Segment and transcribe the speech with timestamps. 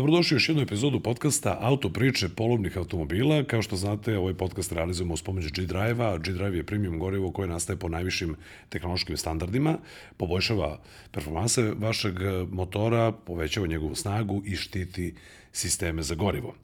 [0.00, 3.44] Dobrodošli u još jednu epizodu podcasta Auto priče polovnih automobila.
[3.44, 6.18] Kao što znate, ovaj podcast realizujemo uz pomoć G-Drive-a.
[6.18, 8.36] G-Drive je premium gorivo koje nastaje po najvišim
[8.68, 9.78] tehnološkim standardima,
[10.16, 10.80] poboljšava
[11.12, 12.14] performanse vašeg
[12.50, 15.14] motora, povećava njegovu snagu i štiti
[15.52, 16.54] sisteme za gorivo.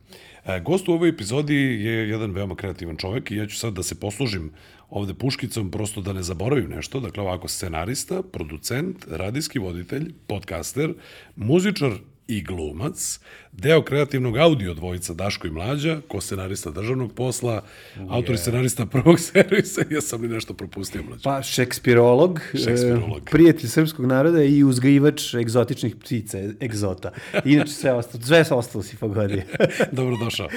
[0.45, 3.83] E, Gost u ovoj epizodi je jedan veoma kreativan čovek i ja ću sad da
[3.83, 4.51] se poslužim
[4.91, 7.01] ovde puškicom prosto da ne zaboravim nešto.
[7.01, 10.95] Dakle, ovako scenarista, producent, radijski voditelj, podcaster,
[11.37, 11.93] muzičar
[12.29, 13.21] i glumac,
[13.53, 17.63] deo kreativnog audio dvojica Daško i Mlađa, ko scenarista državnog posla,
[17.97, 18.07] yeah.
[18.11, 21.23] autor i scenarista prvog servisa, ja sam li nešto propustio Mlađa?
[21.25, 23.19] Pa šekspirolog, Šekspirolog.
[23.19, 27.11] e, prijatelj srpskog naroda i uzgajivač egzotičnih ptica, egzota.
[27.45, 29.43] Inače sve ostalo, sve ostalo si pogodio.
[29.93, 30.49] Dobrodošao.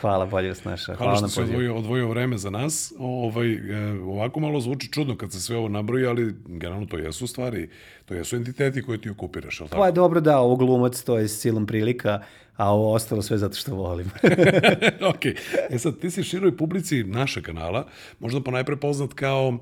[0.00, 0.96] Hvala, bolje vas našao.
[0.96, 2.92] Hvala, što na si odvojio, odvojio vreme za nas.
[2.98, 7.26] Ovaj, e, ovako malo zvuči čudno kad se sve ovo nabroji, ali generalno to jesu
[7.26, 7.68] stvari,
[8.04, 9.80] to jesu entiteti koje ti okupiraš, je li tako?
[9.80, 12.22] Pa je dobro da, ovo glumac, to je silom prilika,
[12.56, 14.10] a ovo ostalo sve zato što volim.
[15.14, 15.24] ok.
[15.70, 17.86] E sad, ti si široj publici naše kanala,
[18.20, 19.58] možda ponajpre poznat kao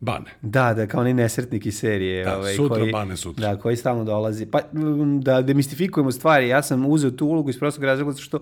[0.00, 0.30] Bane.
[0.42, 2.24] Da, da, kao onaj nesretnik iz serije.
[2.24, 3.48] Da, ovaj, sutra, koji, Bane sutra.
[3.48, 4.46] Da, koji stalno dolazi.
[4.46, 4.60] Pa,
[5.20, 8.40] da demistifikujemo stvari, ja sam uzeo tu ulogu iz prostog razloga što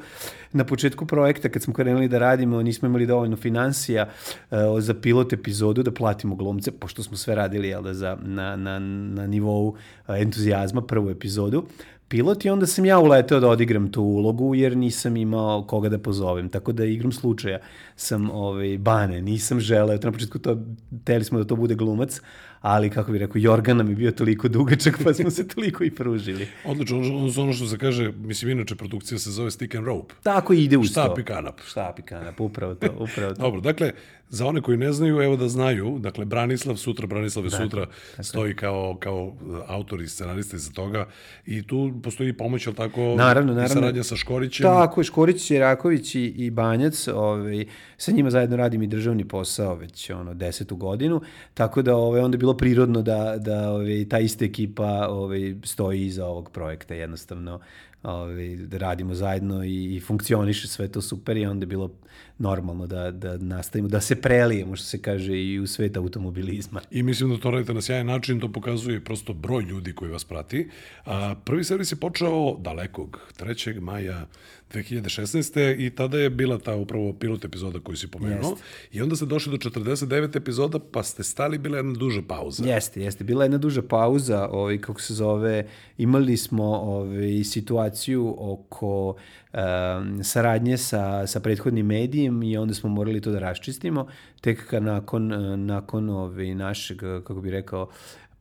[0.52, 4.08] na početku projekta, kad smo krenuli da radimo, nismo imali dovoljno financija
[4.50, 8.56] uh, za pilot epizodu da platimo glumce, pošto smo sve radili jel, da, za, na,
[8.56, 8.78] na,
[9.14, 9.76] na nivou uh,
[10.08, 11.64] entuzijazma, prvu epizodu
[12.12, 15.98] pilot i onda sam ja uleteo da odigram tu ulogu jer nisam imao koga da
[15.98, 16.48] pozovem.
[16.48, 17.58] Tako da igram slučaja
[17.96, 20.58] sam ovaj, bane, nisam želeo, na početku to,
[21.04, 22.20] teli smo da to bude glumac,
[22.60, 25.90] ali kako bih rekao, Jorgan nam je bio toliko dugačak pa smo se toliko i
[25.90, 26.48] pružili.
[26.64, 30.14] Odlično, ono, ono što se kaže, mislim, inače produkcija se zove Stick and Rope.
[30.22, 30.92] Tako ide uz to.
[30.92, 31.60] Štap i kanap.
[31.66, 33.42] Štap i kanap, upravo to, upravo to.
[33.46, 33.92] Dobro, dakle,
[34.32, 37.86] za one koji ne znaju, evo da znaju, dakle, Branislav sutra, Branislav je sutra,
[38.20, 39.32] stoji kao, kao
[39.66, 41.06] autor i scenarista iza toga
[41.46, 43.74] i tu postoji pomoć, ali tako, Naravno, i naravno.
[43.74, 44.64] saradnja sa Škorićem.
[44.64, 47.64] Tako je, Škorić, Jeraković i, i Banjac, ovaj,
[47.96, 51.20] sa njima zajedno radim i državni posao već ono, desetu godinu,
[51.54, 56.06] tako da ovaj, onda je bilo prirodno da, da ovaj, ta ista ekipa ovaj, stoji
[56.06, 57.60] iza ovog projekta, jednostavno
[58.02, 61.90] ovaj, da radimo zajedno i, i funkcioniše sve to super i onda je bilo
[62.38, 66.80] normalno da, da nastavimo, da se prelijemo, što se kaže, i u svet automobilizma.
[66.90, 70.24] I mislim da to radite na sjajan način, to pokazuje prosto broj ljudi koji vas
[70.24, 70.68] prati.
[71.04, 73.80] A, prvi servis je počeo dalekog, 3.
[73.80, 74.26] maja
[74.74, 75.74] 2016.
[75.78, 78.50] i tada je bila ta upravo pilot epizoda koju si pomenuo.
[78.50, 78.64] Jeste.
[78.92, 82.64] I onda ste došli do 49 epizoda, pa ste stali, bila jedna duža pauza.
[82.64, 83.24] Jeste, jeste.
[83.24, 85.66] Bila je jedna duža pauza, ovaj, kako se zove,
[85.98, 89.16] imali smo ovaj, situaciju oko
[89.52, 94.06] um, saradnje sa, sa prethodnim medijem i onda smo morali to da raščistimo.
[94.40, 95.32] Tek nakon,
[95.66, 97.90] nakon ovaj, našeg, kako bi rekao,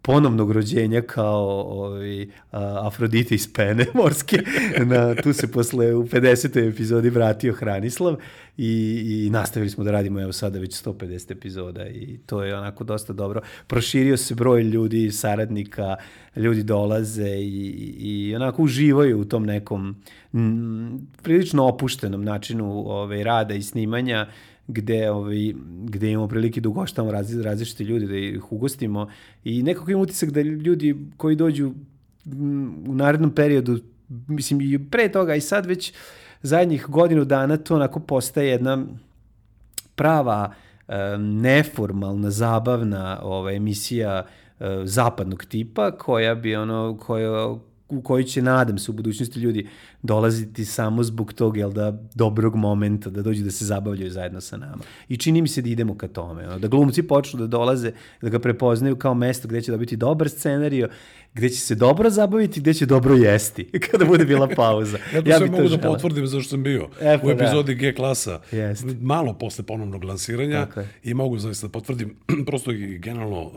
[0.01, 2.28] ponovnog rođenja kao ovaj,
[2.81, 4.44] Afrodite iz pene morske.
[4.91, 6.69] Na, tu se posle u 50.
[6.69, 8.16] epizodi vratio Hranislav
[8.57, 12.84] i, i nastavili smo da radimo evo sada već 150 epizoda i to je onako
[12.84, 13.41] dosta dobro.
[13.67, 15.95] Proširio se broj ljudi, saradnika,
[16.35, 19.95] ljudi dolaze i, i onako uživaju u tom nekom
[20.34, 24.28] m, prilično opuštenom načinu ovaj, rada i snimanja
[24.67, 29.07] gde, ovaj, gde imamo prilike da ugoštavamo razli, različite ljude, da ih ugostimo
[29.44, 31.73] i nekako imam utisak da ljudi koji dođu
[32.25, 33.79] m, u narednom periodu,
[34.27, 35.94] mislim i pre toga i sad već
[36.41, 38.85] zadnjih godinu dana to onako postaje jedna
[39.95, 40.53] prava
[40.88, 44.25] e, neformalna, zabavna ova, emisija
[44.59, 47.55] e, zapadnog tipa koja bi ono, koja,
[47.91, 49.68] u kojoj će, nadam se, u budućnosti ljudi
[50.03, 54.57] dolaziti samo zbog tog, jel da, dobrog momenta, da dođu da se zabavljaju zajedno sa
[54.57, 54.84] nama.
[55.09, 57.91] I čini mi se da idemo ka tome, ono, da glumci počnu da dolaze,
[58.22, 60.90] da ga prepoznaju kao mesto gde će dobiti dobar scenario,
[61.34, 64.97] gde će se dobro zabaviti, gde će dobro jesti, kada bude bila pauza.
[65.13, 65.94] Ja to ja sve bi mogu da želeo.
[65.94, 67.34] potvrdim zašto sam bio E, pa u da.
[67.34, 68.85] epizodi G klasa, Jeste.
[69.02, 72.16] malo posle ponovnog lansiranja Tako i mogu zaista da potvrdim
[72.47, 73.52] prosto i generalno uh,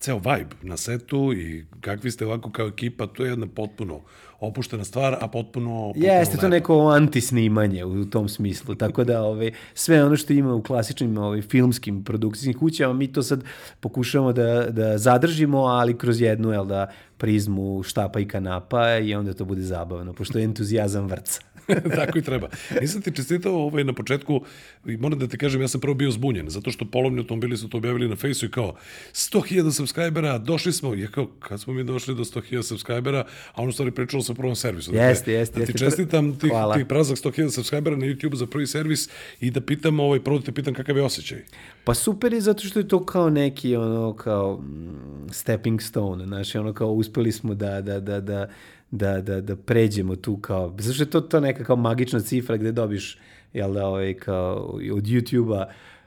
[0.00, 4.00] ceo vibe na setu i kakvi ste ovako kao ekipa, to je jedna potpuno
[4.40, 5.86] opuštena stvar, a potpuno...
[5.86, 10.54] potpuno Jeste to neko antisnimanje u tom smislu, tako da ove, sve ono što ima
[10.54, 13.44] u klasičnim ove, filmskim produkcijskim kućama, mi to sad
[13.80, 19.32] pokušavamo da, da zadržimo, ali kroz jednu jel da, prizmu štapa i kanapa i onda
[19.32, 21.40] to bude zabavno, pošto je entuzijazam vrca.
[22.00, 22.48] Tako i treba.
[22.80, 24.40] Nisam ti čestitao ovaj, na početku,
[24.86, 27.68] i moram da ti kažem, ja sam prvo bio zbunjen, zato što polovni automobili su
[27.68, 28.74] to objavili na fejsu i kao
[29.12, 33.24] 100.000 subscribera, došli smo, ja kao, kad smo mi došli do 100.000 subscribera,
[33.54, 34.94] a ono stvari pričalo sa prvom servisu.
[34.94, 35.84] Jeste, jeste, Da ti jeste.
[35.84, 36.74] čestitam tih, Hvala.
[36.74, 39.08] tih prazak 100.000 subscribera na YouTube za prvi servis
[39.40, 41.38] i da pitam, ovaj, prvo da te pitam kakav je osjećaj.
[41.84, 46.58] Pa super je zato što je to kao neki ono kao mm, stepping stone, znači
[46.58, 48.48] ono kao uspeli smo da, da, da, da,
[48.90, 52.72] da, da, da pređemo tu kao, zašto je to, to neka kao magična cifra gde
[52.72, 53.18] dobiš,
[53.52, 54.56] jel da, ovaj, kao
[54.92, 55.66] od YouTube-a,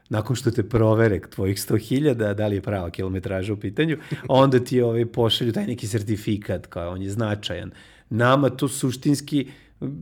[0.09, 3.97] nakon što te provere tvojih 100.000, da li je prava kilometraža u pitanju,
[4.27, 7.71] onda ti ovaj, pošalju taj neki sertifikat, kao on je značajan.
[8.09, 9.47] Nama to suštinski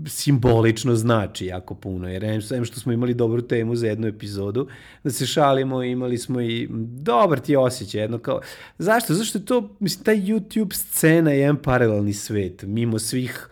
[0.08, 4.68] simbolično znači jako puno, jer em što smo imali dobru temu za jednu epizodu,
[5.04, 6.68] da se šalimo, imali smo i
[7.02, 8.42] dobar ti osjećaj, jedno kao,
[8.78, 9.14] zašto?
[9.14, 13.50] Zašto je to, mislim, taj YouTube scena je jedan paralelni svet, mimo svih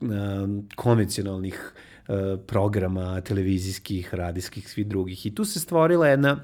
[0.00, 1.72] um, konvencionalnih
[2.08, 2.16] uh,
[2.46, 5.26] programa, televizijskih, radijskih, svih drugih.
[5.26, 6.40] I tu se stvorila jedna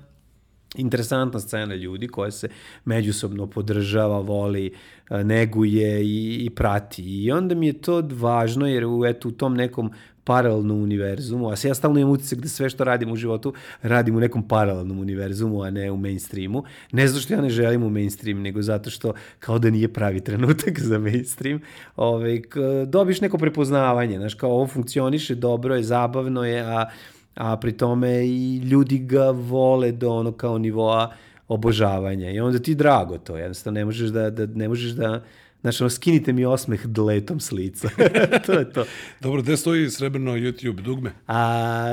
[0.76, 2.48] interesantna scena ljudi koja se
[2.84, 4.72] međusobno podržava, voli,
[5.10, 7.02] neguje i, i prati.
[7.02, 9.90] I onda mi je to važno jer u, eto, u tom nekom
[10.24, 14.16] paralelnom univerzumu, a se ja stalno imam utisak da sve što radim u životu radim
[14.16, 16.64] u nekom paralelnom univerzumu, a ne u mainstreamu.
[16.92, 20.20] Ne zato što ja ne želim u mainstream, nego zato što kao da nije pravi
[20.20, 21.60] trenutak za mainstream.
[21.96, 22.42] Ove, ovaj,
[22.86, 26.86] dobiš neko prepoznavanje, znaš, kao ovo funkcioniše, dobro je, zabavno je, a
[27.34, 31.12] a pri tome i ljudi ga vole do ono kao nivoa
[31.48, 35.22] obožavanja i onda ti drago to, jednostavno ne možeš da, da ne možeš da
[35.62, 37.88] Znači, ono, skinite mi osmeh dletom s lica.
[38.46, 38.84] to je to.
[39.20, 41.12] Dobro, gde stoji srebrno YouTube dugme?
[41.26, 41.86] A,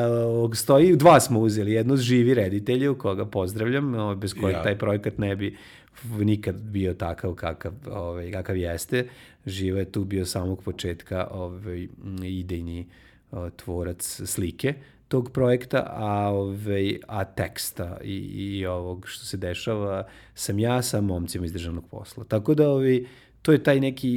[0.53, 1.71] stoji, dva smo uzeli.
[1.71, 4.63] Jedno živi reditelju, koga pozdravljam, bez kojeg ja.
[4.63, 5.57] taj projekat ne bi
[6.19, 9.07] nikad bio takav kakav, ovaj, kakav jeste.
[9.45, 11.87] Živa je tu bio samog početka ovaj,
[12.23, 12.87] idejni
[13.55, 14.73] tvorac slike
[15.09, 20.03] tog projekta, a, ovaj, a teksta i, i ovog što se dešava
[20.33, 22.23] sam ja sa momcima iz državnog posla.
[22.23, 23.03] Tako da ovaj,
[23.41, 24.11] to je taj neki,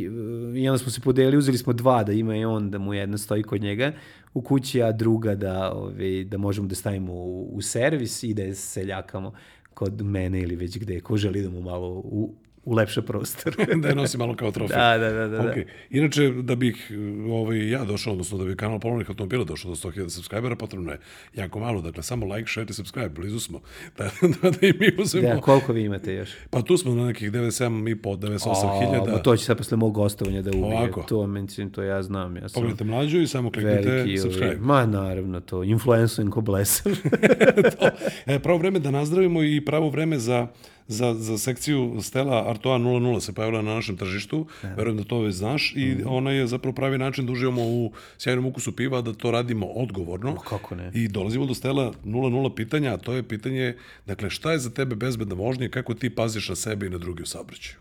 [0.55, 3.19] i onda smo se podelili, uzeli smo dva da ima i on, da mu jedna
[3.19, 3.93] stoji kod njega
[4.35, 8.43] u kući, a druga da, ovaj, da možemo da stavimo u, u servis i da
[8.43, 9.33] je seljakamo
[9.75, 12.35] kod mene ili već gde, ko želi da mu malo u,
[12.65, 13.57] u lepše prostor.
[13.83, 14.77] da je nosi malo kao trofej.
[14.77, 15.29] Da, da, da.
[15.29, 15.65] da, okay.
[15.91, 16.91] Inače, da bih
[17.31, 20.99] ovaj, ja došao, odnosno da bi kanal polovnih automobila došao do 100.000 subscribera, potrebno je
[21.35, 21.83] jako malo.
[21.83, 23.61] Dakle, samo like, share i subscribe, blizu smo.
[23.99, 24.05] Da,
[24.43, 25.29] da, da i mi uzemo.
[25.29, 26.31] Da, koliko vi imate još?
[26.51, 29.95] Pa tu smo na nekih 97 i po, 98 Pa to će sad posle mog
[29.95, 30.65] gostovanja da ubije.
[30.65, 31.03] Ovako.
[31.03, 32.37] To, mislim, to ja znam.
[32.37, 34.47] Ja sam Pogledajte mlađu i samo kliknite veliki, subscribe.
[34.47, 35.65] Ovi, ma, naravno, to.
[35.65, 36.93] Influensujem ko blesav.
[37.81, 37.91] to.
[38.27, 40.47] E, pravo vreme da nazdravimo i pravo vreme za
[40.89, 44.75] za, za sekciju Stella Artois 00 se pojavila na našem tržištu, ja.
[44.75, 46.07] Verujem da to već znaš, i mm -hmm.
[46.07, 50.31] ona je zapravo pravi način da uživamo u sjajnom ukusu piva, da to radimo odgovorno.
[50.31, 50.91] O, kako ne?
[50.95, 53.77] I dolazimo do Stella 00 pitanja, a to je pitanje,
[54.07, 56.99] dakle, šta je za tebe bezbedna vožnja i kako ti paziš na sebe i na
[56.99, 57.77] drugi u saobraćaju?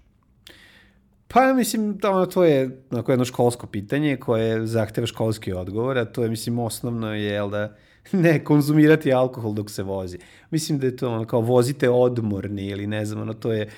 [1.33, 6.05] Pa mislim da ono to je onako jedno školsko pitanje koje zahteva školski odgovor, a
[6.05, 7.75] to je mislim osnovno je jel da
[8.25, 10.17] ne konzumirati alkohol dok se vozi.
[10.49, 13.69] Mislim da je to ono kao vozite odmorni ili ne znam, ono to je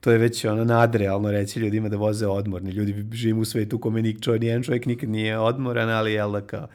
[0.00, 2.70] to je već ono nadrealno reći ljudima da voze odmorni.
[2.70, 6.40] Ljudi živimo u svetu kome nik čovjek, nijedan čovjek nikad nije odmoran, ali jel da
[6.40, 6.66] kao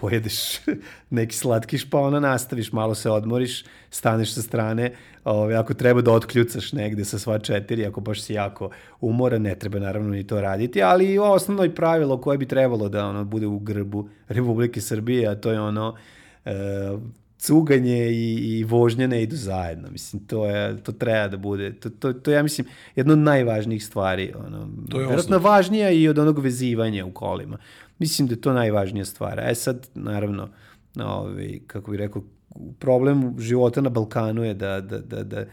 [0.00, 0.58] pojedeš
[1.10, 4.92] neki slatkiš, pa ono nastaviš, malo se odmoriš, staneš sa strane,
[5.24, 8.70] ove, ovaj, ako treba da otkljucaš negde sa sva četiri, ako baš si jako
[9.00, 13.06] umoran, ne treba naravno ni to raditi, ali osnovno i pravilo koje bi trebalo da
[13.06, 15.96] ono bude u grbu Republike Srbije, a to je ono
[17.38, 19.90] cuganje i, i vožnja ne idu zajedno.
[19.90, 21.72] Mislim, to, je, to treba da bude.
[21.72, 22.66] To, to, to ja mislim,
[22.96, 24.32] jedna od najvažnijih stvari.
[24.46, 27.58] Ono, to je vjerojatno važnija i od onog vezivanja u kolima.
[27.98, 29.40] Mislim da je to najvažnija stvar.
[29.42, 30.48] E sad, naravno,
[30.96, 32.22] ovaj, kako bih rekao,
[32.78, 35.44] problem života na Balkanu je da, da, da, da,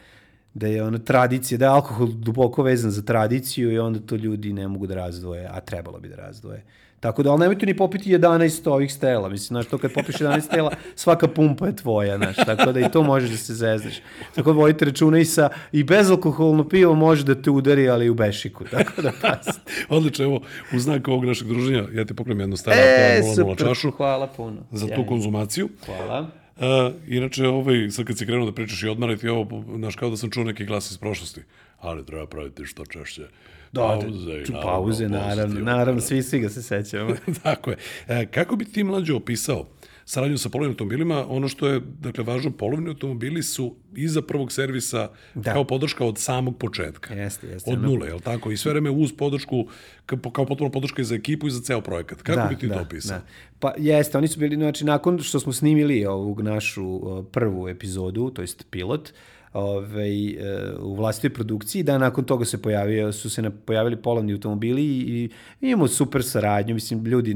[0.54, 4.54] da je ono tradicija, da je alkohol duboko vezan za tradiciju i onda to ljudi
[4.54, 6.64] ne mogu da razdvoje, a trebalo bi da razdvoje.
[7.04, 9.30] Tako da, ali nemojte ni popiti 11 ovih stela.
[9.30, 12.36] Mislim, znaš, to kad popiš 11 stela, svaka pumpa je tvoja, znaš.
[12.36, 13.96] Tako da i to možeš da se zezneš.
[14.36, 18.10] Tako da vojite računa i sa, i bezalkoholno pivo može da te udari, ali i
[18.10, 18.64] u bešiku.
[18.72, 19.72] Tako da pazite.
[19.90, 20.42] Odlično, evo,
[20.74, 23.92] u znak ovog našeg druženja, ja ti pokrenem jednu stela, e, super, čašu.
[23.92, 24.62] Hvala puno.
[24.72, 25.70] Za tu konzumaciju.
[25.86, 26.28] Hvala.
[26.58, 30.18] Uh, inače, ovaj, sad kad si krenuo da pričaš i odmarati ovo, znaš, kao da
[30.18, 31.42] sam čuo neki glas iz prošlosti.
[31.80, 33.28] Ali treba praviti što češće
[33.74, 34.44] pauze.
[34.52, 37.16] Da, pauze, naravno, naravno, svi, svi ga se sećamo.
[37.44, 37.78] Tako je.
[38.08, 39.66] E, kako bi ti mlađe opisao
[40.06, 45.10] saradnju sa polovnim automobilima, ono što je, dakle, važno, polovni automobili su iza prvog servisa
[45.36, 45.54] da.
[45.54, 47.14] kao podrška od samog početka.
[47.14, 47.72] Jeste, jeste.
[47.72, 48.52] Od nule, je li tako?
[48.52, 49.66] I sve vreme uz podršku,
[50.06, 52.22] kao potpuno podrška i za ekipu i za ceo projekat.
[52.22, 53.18] Kako da, bi ti da, to opisao?
[53.18, 53.26] Da.
[53.60, 57.02] Pa jeste, oni su bili, znači, nakon što smo snimili ovu našu
[57.32, 59.16] prvu epizodu, to jest pilot, uh,
[59.54, 64.84] ovaj, e, u vlastitoj produkciji, da nakon toga se pojavio, su se pojavili polovni automobili
[64.84, 65.30] i,
[65.62, 67.36] i imamo super saradnju, mislim, ljudi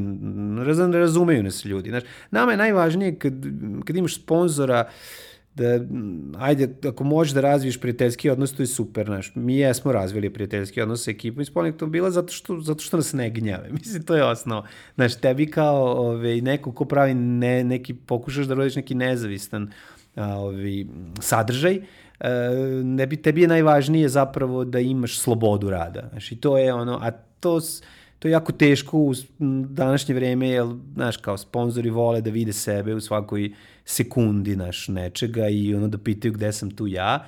[0.66, 1.90] raz, razumeju nas ljudi.
[1.90, 3.34] Znaš, nama je najvažnije kad,
[3.86, 4.90] kad imaš sponzora
[5.58, 5.80] da,
[6.38, 9.32] ajde, ako možeš da razviješ prijateljski odnos, to je super, znaš.
[9.36, 13.14] Mi jesmo razvili prijateljski odnos sa ekipom iz polnih automobila zato što, zato što nas
[13.14, 13.70] ne gnjave.
[13.80, 14.64] Mislim, to je osnov.
[14.96, 19.72] Znaš, tebi kao ove, neko ko pravi ne, neki, pokušaš da rodiš neki nezavistan
[20.16, 20.86] ove,
[21.20, 21.82] sadržaj, e,
[22.84, 26.08] ne bi, tebi je najvažnije zapravo da imaš slobodu rada.
[26.12, 27.60] Znaš, i to je ono, a to,
[28.20, 29.14] to je jako teško u
[29.70, 33.54] današnje vreme, jer, znaš, kao sponzori vole da vide sebe u svakoj
[33.86, 37.26] sekundi, naš, nečega i ono da pitaju gde sam tu ja.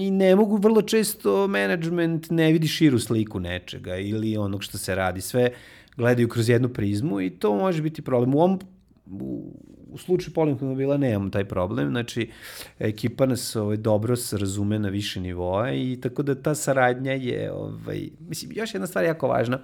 [0.00, 4.94] I ne mogu, vrlo često management ne vidi širu sliku nečega ili onog što se
[4.94, 5.20] radi.
[5.20, 5.50] Sve
[5.96, 8.34] gledaju kroz jednu prizmu i to može biti problem.
[8.34, 8.60] U ovom
[9.06, 9.52] u,
[9.94, 12.30] u slučaju polnih automobila nemamo taj problem, znači
[12.78, 17.52] ekipa nas ovaj, dobro se razume na više nivoa i tako da ta saradnja je,
[17.52, 19.60] ovaj, mislim, još jedna stvar jako važna,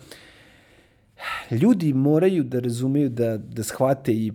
[1.50, 4.32] ljudi moraju da razumeju da, da shvate i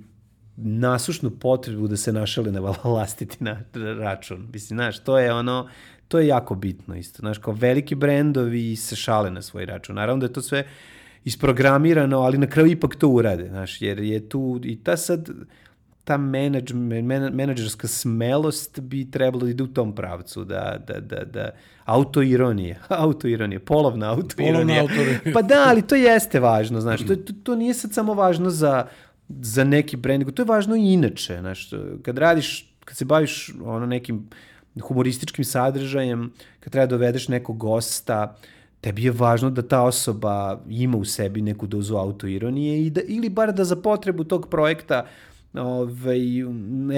[0.58, 3.62] nasušnu potrebu da se našale na vlastiti na
[4.00, 4.48] račun.
[4.54, 5.70] Mislim, znaš, to je ono,
[6.08, 7.20] to je jako bitno isto.
[7.20, 9.96] Znaš, kao veliki brendovi se šale na svoj račun.
[9.96, 10.68] Naravno da je to sve
[11.24, 15.30] isprogramirano, ali na kraju ipak to urade, znaš, jer je tu i ta sad,
[16.06, 21.50] ta menadžerska smelost bi trebalo da ide u tom pravcu, da, da, da, da
[21.86, 24.84] autoironije, autoironije, polovna autoironija.
[24.88, 28.50] Polovna pa da, ali to jeste važno, znaš, to, to, to nije sad samo važno
[28.50, 28.86] za,
[29.30, 31.70] za neki brand, nego to je važno i inače, znaš,
[32.02, 34.30] kad radiš, kad se baviš ono nekim
[34.82, 38.36] humorističkim sadržajem, kad treba da dovedeš nekog gosta,
[38.82, 43.30] tebi je važno da ta osoba ima u sebi neku dozu autoironije i da, ili
[43.30, 45.06] bar da za potrebu tog projekta
[45.58, 46.20] ovaj,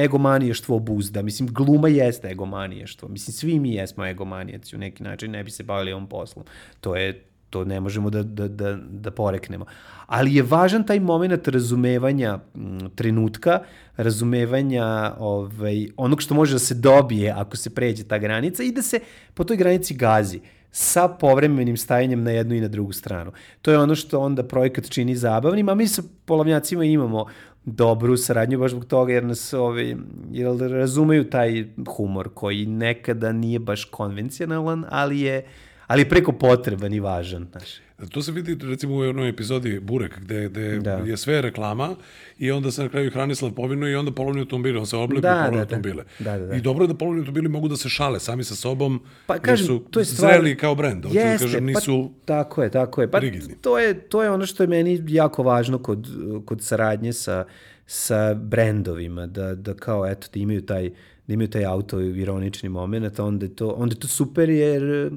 [0.03, 1.21] egomaniještvo obuzda.
[1.21, 3.09] Mislim, gluma jeste egomaniještvo.
[3.09, 6.45] Mislim, svi mi jesmo egomanijaci u neki način, ne bi se bavili ovom poslom.
[6.81, 9.65] To je to ne možemo da, da, da, da poreknemo.
[10.05, 13.59] Ali je važan taj moment razumevanja m, trenutka,
[13.97, 18.81] razumevanja ovaj, onog što može da se dobije ako se pređe ta granica i da
[18.81, 18.99] se
[19.33, 20.39] po toj granici gazi
[20.71, 23.31] sa povremenim stajanjem na jednu i na drugu stranu.
[23.61, 27.25] To je ono što onda projekat čini zabavnim, a mi sa polovnjacima imamo
[27.67, 29.97] dobru saradnju baš zbog toga jer nas ovi,
[30.31, 35.45] jer razumeju taj humor koji nekada nije baš konvencionalan, ali je
[35.87, 37.47] ali preko potreban i važan.
[37.51, 37.69] Znaš.
[38.09, 40.91] To se vidi recimo u jednoj epizodi Burek, gde, gde da.
[40.91, 41.95] je sve reklama
[42.37, 45.29] i onda se na kraju Hranislav povinu i onda polovni automobili, on se oblepi da,
[45.29, 46.03] polovni da, da, automobile.
[46.19, 46.55] Da, da, da.
[46.55, 49.67] I dobro je da polovni automobili mogu da se šale sami sa sobom, pa, kažem,
[49.67, 51.05] su to je stvar, zreli kao brend.
[51.05, 53.11] Jeste, kažem, pa nisu pa, tako je, tako je.
[53.11, 53.55] Pa, rigidni.
[53.61, 56.07] to, je, to je ono što je meni jako važno kod,
[56.45, 57.45] kod saradnje sa,
[57.85, 60.89] sa brendovima, da, da kao eto, da imaju taj
[61.27, 65.11] da imaju taj auto ironični moment, onda je to, onda je to super jer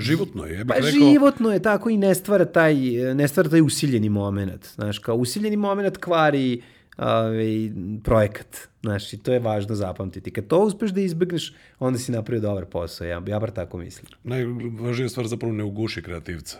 [0.00, 0.90] Životno je, ja bih pa rekao...
[0.90, 2.74] životno je tako i ne stvara taj,
[3.14, 4.66] ne stvara taj usiljeni moment.
[4.74, 6.62] Znaš, kao usiljeni moment kvari
[6.98, 7.70] ovaj,
[8.04, 8.56] projekat.
[8.82, 10.30] Znaš, i to je važno zapamtiti.
[10.30, 13.06] Kad to uspeš da izbegneš, onda si napravio dobar posao.
[13.06, 14.06] Ja, ja bar tako mislim.
[14.24, 16.58] Najvažnija stvar zapravo ne uguši kreativca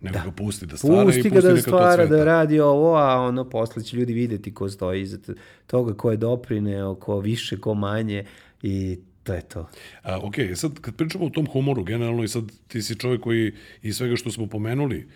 [0.00, 3.20] nego ga pusti da stvara pusti i pusti ga da stvara, da radi ovo, a
[3.20, 5.18] ono posle će ljudi videti ko stoji iza
[5.66, 8.24] toga, ko je doprineo, ko više, ko manje
[8.62, 8.98] i
[9.28, 9.68] to je to.
[10.02, 13.52] A, ok, sad kad pričamo o tom humoru generalno i sad ti si čovjek koji
[13.82, 15.08] iz svega što smo pomenuli,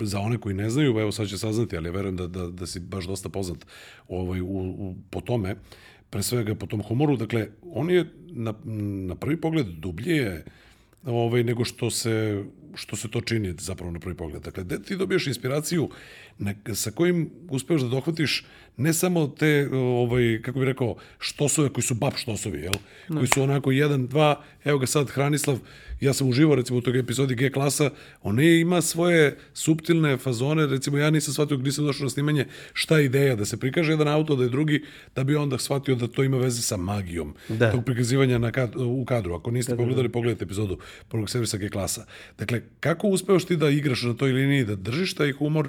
[0.00, 2.66] za one koji ne znaju, evo sad će saznati, ali ja verujem da, da, da
[2.66, 3.66] si baš dosta poznat
[4.08, 5.56] ovaj, u, u, po tome,
[6.10, 8.54] pre svega po tom humoru, dakle, on je na,
[9.06, 10.44] na prvi pogled dublje je
[11.04, 12.44] ovaj, nego što se,
[12.74, 14.42] što se to čini zapravo na prvi pogled.
[14.42, 15.90] Dakle, gde ti dobiješ inspiraciju
[16.38, 18.44] na, sa kojim uspevaš da dohvatiš
[18.76, 22.74] ne samo te, ovaj, kako bih rekao, štosove koji su bab štosovi, jel?
[23.08, 23.16] Ne.
[23.16, 25.58] Koji su onako jedan, dva, evo ga sad Hranislav,
[26.02, 27.90] ja sam uživao recimo u tog epizodi G klasa,
[28.22, 32.98] on ima svoje suptilne fazone, recimo ja nisam shvatio gdje sam došao na snimanje šta
[32.98, 34.84] je ideja, da se prikaže jedan auto, da je drugi,
[35.16, 37.70] da bi onda shvatio da to ima veze sa magijom da.
[37.70, 39.34] tog prikazivanja na kad, u kadru.
[39.34, 40.12] Ako niste da, pogledali, da, da.
[40.12, 40.78] pogledajte epizodu
[41.08, 42.06] prvog servisa G klasa.
[42.38, 45.68] Dakle, kako uspevaš ti da igraš na toj liniji, da držiš taj humor,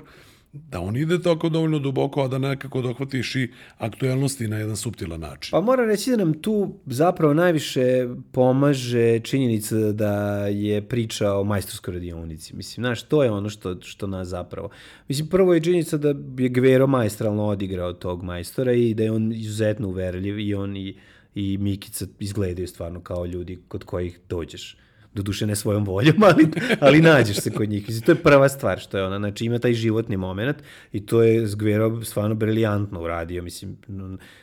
[0.53, 5.19] da on ide tako dovoljno duboko, a da nekako dohvatiš i aktuelnosti na jedan suptilan
[5.19, 5.51] način.
[5.51, 11.93] Pa moram reći da nam tu zapravo najviše pomaže činjenica da je priča o majstorskoj
[11.93, 12.55] radionici.
[12.55, 14.69] Mislim, znaš, to je ono što, što nas zapravo...
[15.07, 16.07] Mislim, prvo je činjenica da
[16.37, 20.95] je Gvero majstralno odigrao tog majstora i da je on izuzetno uverljiv i on i,
[21.35, 24.77] i Mikica izgledaju stvarno kao ljudi kod kojih dođeš
[25.13, 26.47] doduše ne svojom voljom, ali,
[26.79, 27.87] ali nađeš se kod njih.
[27.87, 30.57] Mislim, to je prva stvar što je ona, znači ima taj životni moment
[30.91, 33.77] i to je Zgvero stvarno briljantno uradio, mislim,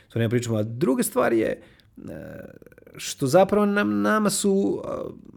[0.09, 0.57] to ne pričamo.
[0.57, 1.61] A druga stvar je e,
[2.95, 4.83] što zapravo nam, nama su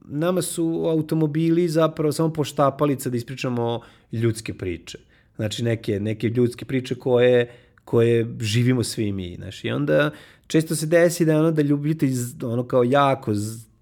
[0.08, 3.80] nama su automobili zapravo samo poštapalica da ispričamo
[4.12, 4.98] ljudske priče.
[5.36, 7.50] Znači neke, neke ljudske priče koje
[7.84, 9.64] koje živimo svi mi, znaš.
[9.64, 10.10] I onda
[10.46, 12.12] često se desi da ono da ljubitelj
[12.42, 13.32] ono kao jako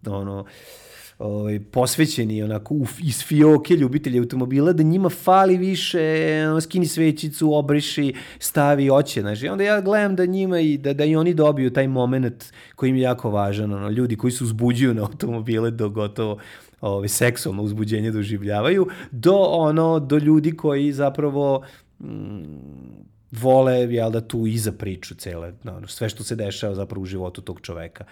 [0.07, 0.45] ono
[1.23, 6.01] ovaj, posvećeni onako uf, iz fioke ljubitelji automobila, da njima fali više,
[6.49, 9.43] ono, skini svećicu, obriši, stavi oće, znaš.
[9.43, 12.91] I onda ja gledam da njima i da, da i oni dobiju taj moment koji
[12.91, 16.39] im je jako važan, ono, ljudi koji se uzbuđuju na automobile do gotovo
[16.81, 21.63] ovaj, seksualno uzbuđenje doživljavaju, do ono, do ljudi koji zapravo
[22.01, 22.43] mm,
[23.33, 27.41] vole, jel da, tu iza priču cele, ono, sve što se dešava zapravo u životu
[27.41, 28.05] tog čoveka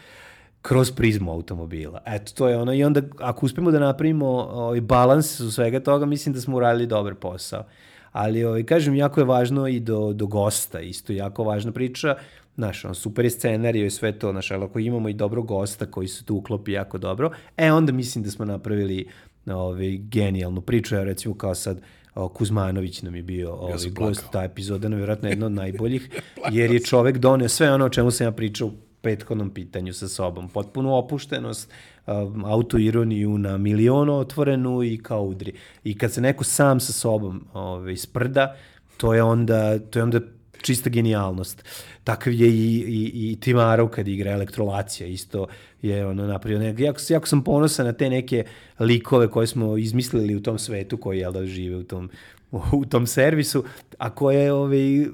[0.62, 2.02] kroz prizmu automobila.
[2.06, 2.74] Eto, to je ono.
[2.74, 6.86] I onda, ako uspemo da napravimo ovaj, balans u svega toga, mislim da smo uradili
[6.86, 7.64] dobar posao.
[8.12, 12.16] Ali, ovaj, kažem, jako je važno i do, do gosta, isto jako važna priča.
[12.54, 15.86] Znaš, on, super je scenarij i sve to, znaš, ali ako imamo i dobro gosta
[15.86, 19.08] koji se tu uklopi jako dobro, e, onda mislim da smo napravili
[19.46, 20.94] ovaj, genijalnu priču.
[20.94, 21.80] Ja, recimo, kao sad,
[22.14, 26.08] o, Kuzmanović nam je bio ovaj, ja gost, ta epizoda, nevjerojatno jedna od najboljih,
[26.52, 30.48] jer je čovek doneo sve ono o čemu sam ja pričao prethodnom pitanju sa sobom.
[30.48, 31.70] Potpunu opuštenost,
[32.06, 35.52] um, autoironiju na miliono otvorenu i kao udri.
[35.84, 38.56] I kad se neko sam sa sobom ovaj, sprda,
[38.96, 40.20] to je onda, to je onda
[40.62, 41.64] čista genijalnost.
[42.04, 45.46] Takav je i, i, i Timarov kad igra elektrolacija, isto
[45.82, 46.58] je ono napravio.
[46.58, 48.44] Nek, jako, jako sam ponosan na te neke
[48.80, 52.10] likove koje smo izmislili u tom svetu koji je da žive u tom
[52.80, 53.64] u tom servisu,
[53.98, 55.06] a koje, ovaj,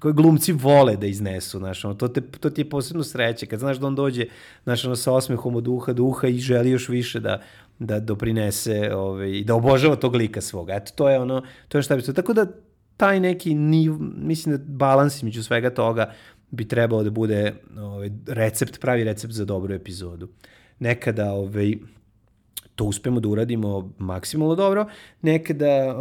[0.00, 3.60] koje glumci vole da iznesu, znaš, ono, to, te, to ti je posebno sreće, kad
[3.60, 4.26] znaš da on dođe,
[4.64, 7.42] znaš, ono, sa osmehom od uha do uha i želi još više da,
[7.78, 10.74] da doprinese ovaj, i da obožava tog lika svoga.
[10.74, 12.14] Eto, to je ono, to je šta bi se...
[12.14, 12.46] Tako da
[12.96, 16.12] taj neki niv, mislim da balans između svega toga
[16.50, 20.28] bi trebao da bude ovaj, recept, pravi recept za dobru epizodu.
[20.78, 21.74] Nekada ovaj,
[22.74, 24.86] to uspemo da uradimo maksimalno dobro,
[25.22, 25.94] nekada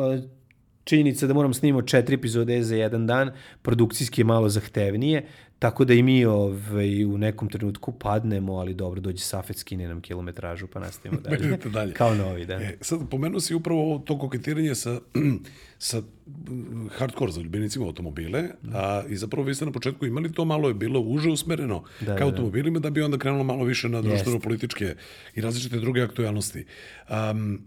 [0.87, 5.25] činjenica da moram snimati četiri epizode za jedan dan, produkcijski je malo zahtevnije,
[5.59, 10.01] tako da i mi ovaj, u nekom trenutku padnemo, ali dobro, dođe Safet, skine nam
[10.01, 11.57] kilometražu, pa nastavimo dalje.
[11.65, 11.93] dalje.
[11.93, 12.53] Kao novi, da.
[12.53, 14.99] E, sad, pomenuo si upravo to koketiranje sa,
[15.79, 16.01] sa
[16.97, 18.77] hardcore zaljubenicima automobile, da.
[18.77, 22.15] a, i zapravo vi ste na početku imali to malo je bilo uže usmereno da,
[22.15, 24.95] ka da, automobilima, da bi onda krenulo malo više na društveno-političke
[25.35, 26.65] i različite druge aktualnosti.
[27.09, 27.61] Um,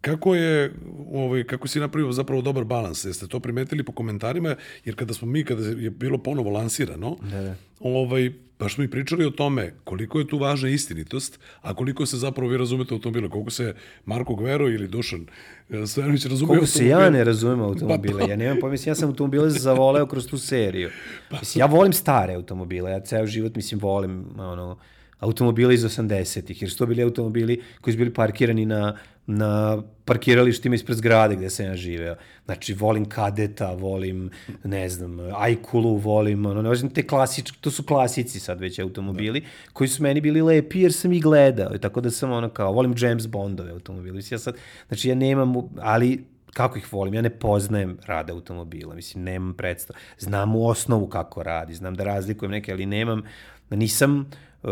[0.00, 0.74] kako je,
[1.12, 3.04] ovaj, kako si napravio zapravo dobar balans?
[3.04, 4.56] Jeste to primetili po komentarima?
[4.84, 7.54] Jer kada smo mi, kada je bilo ponovo lansirano, da, da.
[7.80, 12.16] Ovaj, baš smo i pričali o tome koliko je tu važna istinitost, a koliko se
[12.16, 15.26] zapravo vi razumete automobile, koliko se Marko Gvero ili Dušan
[15.70, 19.08] e, Stojanović razume Koliko se ja ne razumem automobile, pa, ja nemam pojma, ja sam
[19.08, 20.90] automobile zavoleo kroz tu seriju.
[21.30, 24.78] Pa, mislim, ja volim stare automobile, ja ceo život, mislim, volim ono,
[25.18, 30.74] automobile iz 80-ih, jer su to bili automobili koji su bili parkirani na na parkiralištima
[30.74, 32.14] ispred zgrade gde sam ja živeo.
[32.44, 34.30] Znači, volim kadeta, volim,
[34.64, 39.40] ne znam, ajkulu, volim, ono, ne volim te klasičke, to su klasici sad već automobili,
[39.40, 39.46] da.
[39.72, 42.72] koji su meni bili lepi jer sam ih gledao, i tako da sam ono kao,
[42.72, 44.22] volim James Bondove automobili.
[44.30, 44.56] Ja sad,
[44.88, 49.96] znači, ja nemam, ali kako ih volim, ja ne poznajem rade automobila, mislim, nemam predstav.
[50.18, 53.22] Znam u osnovu kako radi, znam da razlikujem neke, ali nemam,
[53.70, 54.30] nisam,
[54.62, 54.70] uh,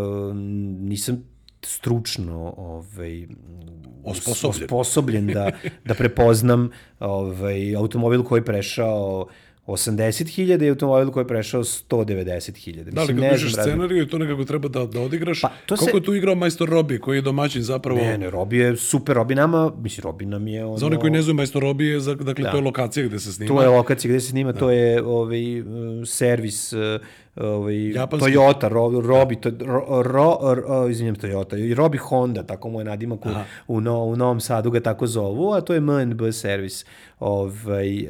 [0.81, 1.34] nisam
[1.67, 3.27] stručno ovaj,
[4.05, 5.51] osposobljen, osposobljen da,
[5.85, 9.27] da prepoznam ovaj, automobil koji je prešao
[9.67, 12.91] 80.000 i automobil koji je prešao 190.000.
[12.91, 15.41] Da li kad pišeš scenariju i to nekako treba da, da odigraš?
[15.41, 15.97] Pa, to Koliko se...
[15.97, 18.01] je tu igrao majstor Robi koji je domaćin zapravo?
[18.01, 19.15] Ne, ne, Robi je super.
[19.17, 20.77] Robi nama, mislim, Robi nam je ono...
[20.77, 22.51] Za one koji ne znaju majstor Robi je, dakle, da.
[22.51, 23.55] to je lokacija gde se snima.
[23.55, 24.59] To je lokacija gde se snima, da.
[24.59, 25.43] to je ovaj,
[26.07, 26.73] servis
[27.37, 28.31] ovaj, Japanski.
[28.31, 32.85] Toyota, ro, Robi, to, ro, ro, ro, izvinjam Toyota, i Robi Honda, tako mu je
[32.85, 33.29] nadimak u,
[33.69, 36.85] u, no, u Novom Sadu ga tako zovu, a to je MNB servis
[37.21, 38.07] ovaj,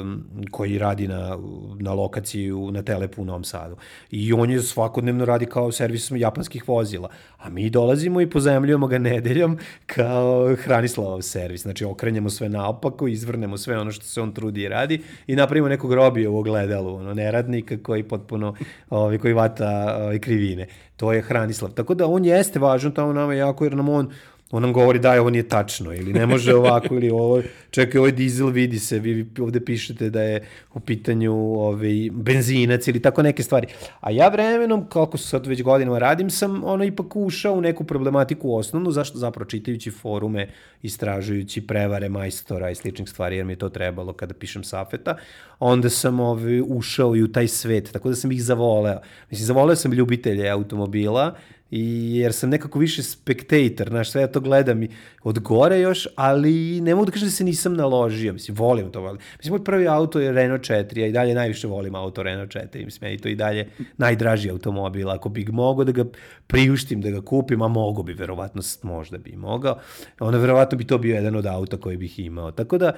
[0.00, 1.38] um, koji radi na,
[1.80, 3.76] na lokaciji u, na Telepu u Novom Sadu.
[4.10, 7.08] I on je svakodnevno radi kao servis japanskih vozila.
[7.38, 11.62] A mi dolazimo i pozemljujemo ga nedeljom kao Hranislavov servis.
[11.62, 15.68] Znači, okrenjamo sve naopako, izvrnemo sve ono što se on trudi i radi i napravimo
[15.68, 18.54] nekog robija u ogledalu, ono, neradnika koji potpuno,
[18.90, 20.66] ovaj, koji vata ovaj, krivine.
[20.96, 21.70] To je Hranislav.
[21.70, 24.10] Tako da on jeste važan tamo nama jako, jer nam on
[24.50, 28.12] on nam govori da ovo nije tačno ili ne može ovako ili ovo, čekaj ovaj
[28.12, 33.42] dizel vidi se, vi ovde pišete da je u pitanju ovaj, benzinac ili tako neke
[33.42, 33.66] stvari.
[34.00, 38.54] A ja vremenom, kako sad već godinama radim, sam ono ipak ušao u neku problematiku
[38.54, 40.48] osnovnu, zašto zapravo čitajući forume,
[40.82, 45.16] istražujući prevare majstora i sličnih stvari, jer mi je to trebalo kada pišem safeta,
[45.58, 49.00] onda sam ovaj, ušao i u taj svet, tako da sam ih zavoleo.
[49.30, 51.34] Mislim, zavoleo sam ljubitelje automobila,
[51.70, 54.88] i jer sam nekako više spektator, znaš, sve ja to gledam i
[55.22, 59.00] od gore još, ali ne mogu da kažem da se nisam naložio, mislim, volim to,
[59.00, 59.20] volim.
[59.38, 62.84] Mislim, moj prvi auto je Renault 4, ja i dalje najviše volim auto Renault 4,
[62.84, 66.04] mislim, meni to i dalje najdraži automobil, ako bih mogao da ga
[66.46, 69.78] priuštim, da ga kupim, a mogo bi, verovatno, možda bi mogao,
[70.20, 72.92] onda verovatno bi to bio jedan od auta koji bih imao, tako da,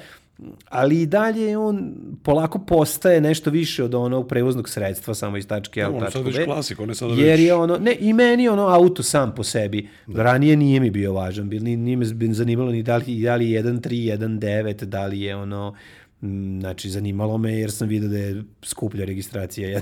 [0.69, 5.83] ali i dalje on polako postaje nešto više od onog prevoznog sredstva samo iz tačke
[5.83, 6.33] A u tačku B.
[6.33, 9.45] Sad klasik, on je sada jer je ono, ne, i meni ono auto sam po
[9.45, 10.23] sebi, da.
[10.23, 13.63] ranije nije mi bio važan, bil, nije me zanimalo ni da li, da li je
[13.63, 15.75] 1.3, 1.9, da li je ono,
[16.61, 19.81] znači, zanimalo me jer sam vidio da je skuplja registracija.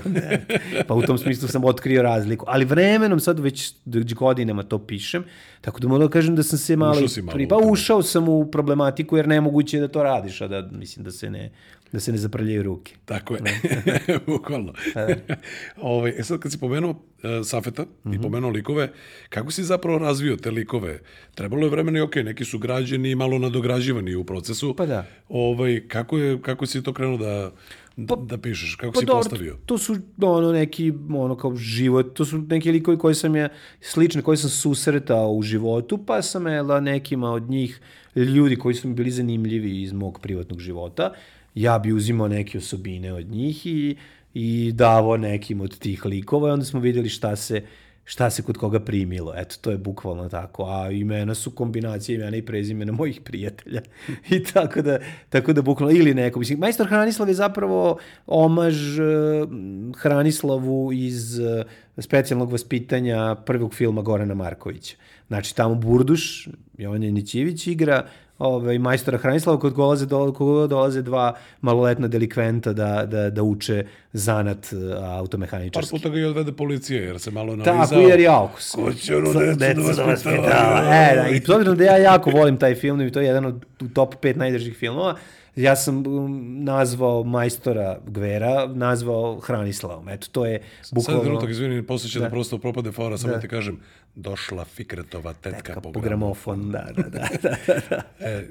[0.87, 2.45] pa u tom smislu sam otkrio razliku.
[2.47, 3.75] Ali vremenom, sad već
[4.15, 5.23] godinama to pišem,
[5.61, 6.91] tako da mogu da kažem da sam se malo...
[6.91, 7.37] Ušao si malo.
[7.49, 11.11] Pa ušao sam u problematiku jer nemoguće je da to radiš, a da mislim da
[11.11, 11.51] se ne
[11.91, 12.95] Da se ne zaprljaju ruke.
[13.05, 13.41] Tako je,
[14.27, 14.73] bukvalno.
[14.93, 15.07] Da.
[15.81, 16.97] Ove, e sad kad si pomenuo uh,
[17.43, 18.13] Safeta mm -hmm.
[18.13, 18.21] i mhm.
[18.21, 18.91] pomenuo likove,
[19.29, 20.99] kako si zapravo razvio te likove?
[21.35, 24.75] Trebalo je vremena i ok, neki su građeni i malo nadograđivani u procesu.
[24.75, 25.05] Pa da.
[25.29, 27.51] Ovaj, kako, je, kako si to krenuo da,
[28.07, 28.75] pa, da pišeš?
[28.75, 29.57] Kako pa si dobro, postavio?
[29.65, 33.49] To su ono neki, ono kao život, to su neki likovi koji sam je
[33.81, 37.81] slične, koji sam susretao u životu, pa sam je nekima od njih
[38.15, 41.13] ljudi koji su mi bili zanimljivi iz mog privatnog života
[41.61, 43.95] ja bi uzimao neke osobine od njih i,
[44.33, 47.61] i davo nekim od tih likova i onda smo vidjeli šta se,
[48.03, 49.33] šta se kod koga primilo.
[49.35, 50.65] Eto, to je bukvalno tako.
[50.65, 53.81] A imena su kombinacije imena i prezimena mojih prijatelja.
[54.35, 56.39] I tako da, tako da bukvalno, ili neko.
[56.39, 59.05] Mislim, majstor Hranislav je zapravo omaž uh,
[59.97, 61.63] Hranislavu iz uh,
[61.97, 64.95] specijalnog vaspitanja prvog filma Gorana Markovića.
[65.27, 68.07] Znači, tamo Burduš, Jovan Janićević igra
[68.39, 73.85] ovaj, majstora Hranislava kod dolaze, do, kod dolaze dva maloletna delikventa da, da, da uče
[74.13, 75.91] zanat automehaničarski.
[75.91, 77.87] Par puta ga i odvede policije, jer se malo analizao.
[77.87, 78.71] Tako, jer je aukus.
[78.71, 80.83] Ko će ono decu da vaspitava?
[80.93, 83.65] E, da, i to da ja jako volim taj film, i to je jedan od
[83.93, 85.15] top 5 najdržih filmova.
[85.57, 90.09] Ja sam um, nazvao majstora Gvera, nazvao Hranislavom.
[90.09, 91.21] Eto, to je bukvalno...
[91.21, 92.25] Sad trenutak, izvini, posle će da.
[92.25, 93.39] da prosto propade fora, samo da.
[93.39, 93.79] ti kažem,
[94.17, 96.71] došla Fikretova tetka, tetka po, po gramofon.
[96.71, 97.27] Da, da, da.
[97.41, 98.01] da, da.
[98.27, 98.47] e,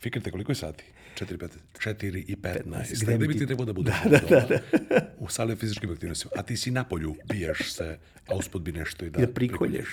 [0.00, 0.84] Fikrete, koliko je sati?
[1.18, 2.62] 4, 15, 4 i 15.
[2.64, 3.04] 15.
[3.04, 4.58] Gde bi ti trebao da bude da, da, da, da.
[5.18, 6.32] u sali fizičkim aktivnostima.
[6.36, 9.88] A ti si na polju, biješ se, a uspod bi nešto i da, da prikolješ.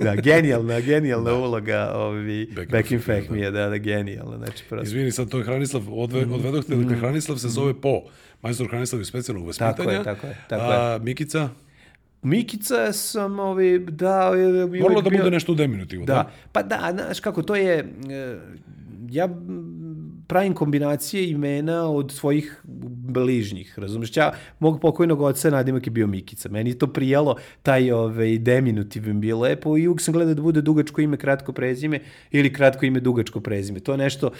[0.00, 1.36] da, genijalna, genijalna da.
[1.36, 4.36] uloga ovi, back, back in fact mi je, da, da, genijalna.
[4.36, 4.86] Znači, prosto.
[4.86, 6.32] Izvini, sad to je Hranislav, odve, mm.
[6.32, 8.02] odvedoh te, dakle, Hranislav se zove po
[8.42, 9.74] majstor Hranislav iz specijalnog vaspitanja.
[9.76, 10.36] Tako je, tako je.
[10.48, 10.98] Tako a, je.
[10.98, 11.48] Mikica?
[12.26, 14.30] Mikica sam ovi, da...
[14.80, 16.14] Moralo da bude nešto u deminutivu, da?
[16.14, 17.78] Da, pa da, znaš kako, to je,
[18.10, 18.38] e,
[19.10, 19.28] ja
[20.26, 22.60] pravim kombinacije imena od svojih
[23.08, 24.16] bližnjih, razumeš?
[24.16, 26.48] Ja mog pokojnog oca nadimak je bio Mikica.
[26.48, 30.42] Meni je to prijalo, taj ovaj, deminutiv im bio lepo i uvijek sam gledao da
[30.42, 33.80] bude dugačko ime, kratko prezime ili kratko ime, dugačko prezime.
[33.80, 34.30] To je nešto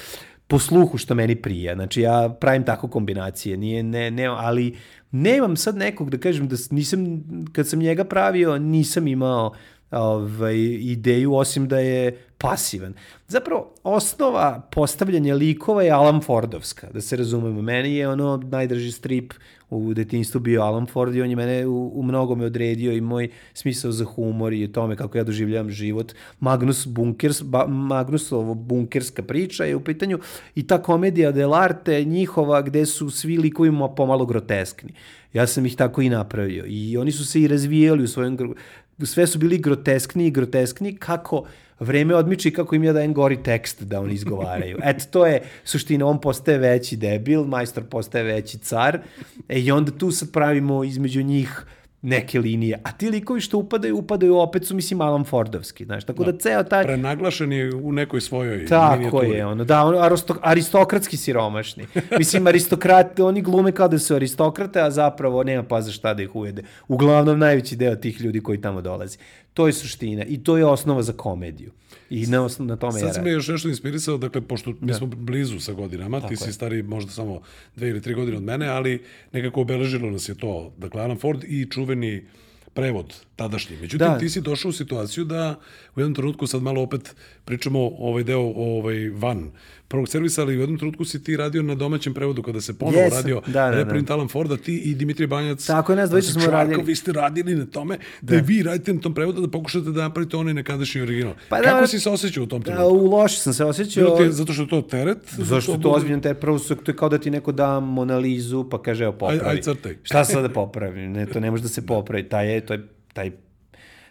[0.47, 1.75] po sluhu što meni prija.
[1.75, 4.77] Znači ja pravim tako kombinacije, nije, ne, ne, ali
[5.11, 9.53] nemam sad nekog da kažem da nisam, kad sam njega pravio, nisam imao
[9.91, 12.95] ovaj, ideju, osim da je pasivan.
[13.29, 17.63] Zapravo, osnova postavljanja likova je Alan Fordovska, da se razumemo.
[17.63, 19.33] Meni je ono najdrži strip
[19.71, 23.29] u detinjstvu bio Alan Ford i on je mene u, u mnogome odredio i moj
[23.55, 26.13] smisao za humor i tome kako ja doživljavam život.
[26.41, 30.19] Magnus Bunkers, ba, Magnusovo bunkerska priča je u pitanju
[30.55, 34.93] i ta komedija dell'arte njihova gde su svi likovi pomalo groteskni.
[35.33, 38.55] Ja sam ih tako i napravio i oni su se i razvijali u svojom
[39.05, 41.45] sve su bili groteskni i groteskni kako
[41.81, 44.79] vreme odmiče i kako im ja dajem gori tekst da oni izgovaraju.
[44.85, 48.99] Eto, to je suština, on postaje veći debil, majstor postaje veći car,
[49.49, 51.67] e, i onda tu sad pravimo između njih
[52.07, 56.25] neke linije, a ti likovi što upadaju, upadaju opet su, mislim, Alan Fordovski, znaš, tako
[56.25, 56.85] da, da ceo taj...
[56.85, 59.31] Prenaglašen je u nekoj svojoj Tako minijaturi.
[59.31, 61.87] je, ono, da, ono, aristokratski siromašni.
[62.19, 66.23] Mislim, aristokrat, oni glume kao da su aristokrate, a zapravo nema pa za šta da
[66.23, 66.63] ih ujede.
[66.89, 69.19] Uglavnom, najveći deo tih ljudi koji tamo dolazi.
[69.55, 71.73] To je suština i to je osnova za komediju.
[72.11, 74.87] I na, osnov, na tome Sad ja si me još nešto inspirisao, dakle, pošto mi
[74.87, 74.95] da.
[74.95, 76.53] smo blizu sa godinama, Tako ti si je.
[76.53, 77.41] stari možda samo
[77.77, 81.45] dve ili tri godine od mene, ali nekako obeležilo nas je to, dakle, Alan Ford
[81.45, 82.23] i čuveni
[82.77, 83.77] prevod tadašnji.
[83.77, 84.19] Međutim, da.
[84.19, 85.59] ti si došao u situaciju da
[85.97, 87.15] u jednom trenutku sad malo opet
[87.45, 89.51] pričamo ovaj deo ovaj van
[89.89, 92.99] prvog servisa, ali u jednom trenutku si ti radio na domaćem prevodu kada se ponovo
[92.99, 93.15] yes.
[93.15, 94.15] radio da, da, reprint da.
[94.15, 95.67] Alan Forda, ti i Dimitrij Banjac.
[95.67, 96.83] Tako je, nas dvojica smo radili.
[96.83, 100.03] Vi ste radili na tome da, da vi radite na tom prevodu da pokušate da
[100.03, 101.35] napravite onaj nekadašnji original.
[101.49, 102.97] Pa da, Kako si se osjećao u tom da, trenutku?
[102.97, 104.17] U loši sam se osjećao.
[104.17, 105.19] Ti, zato što je to teret?
[105.37, 106.41] Zato što je to ozbiljan teret.
[106.41, 109.41] Prvo su, to je kao da ti neko da Monalizu, pa kaže, evo, popravi.
[109.45, 109.97] Aj, aj crtaj.
[110.03, 111.13] Šta sad da popravim?
[111.13, 112.29] Ne, to ne može da se popravi.
[112.29, 113.31] Taj je, to je taj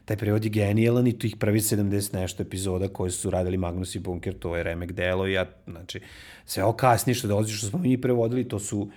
[0.05, 3.99] taj prevod je genijalan i tih prvi 70 nešto epizoda koje su radili Magnus i
[3.99, 5.99] Bunker, to je remek delo i ja, znači,
[6.45, 8.89] sve ovo kasnije što dolazi što smo mi prevodili, to su,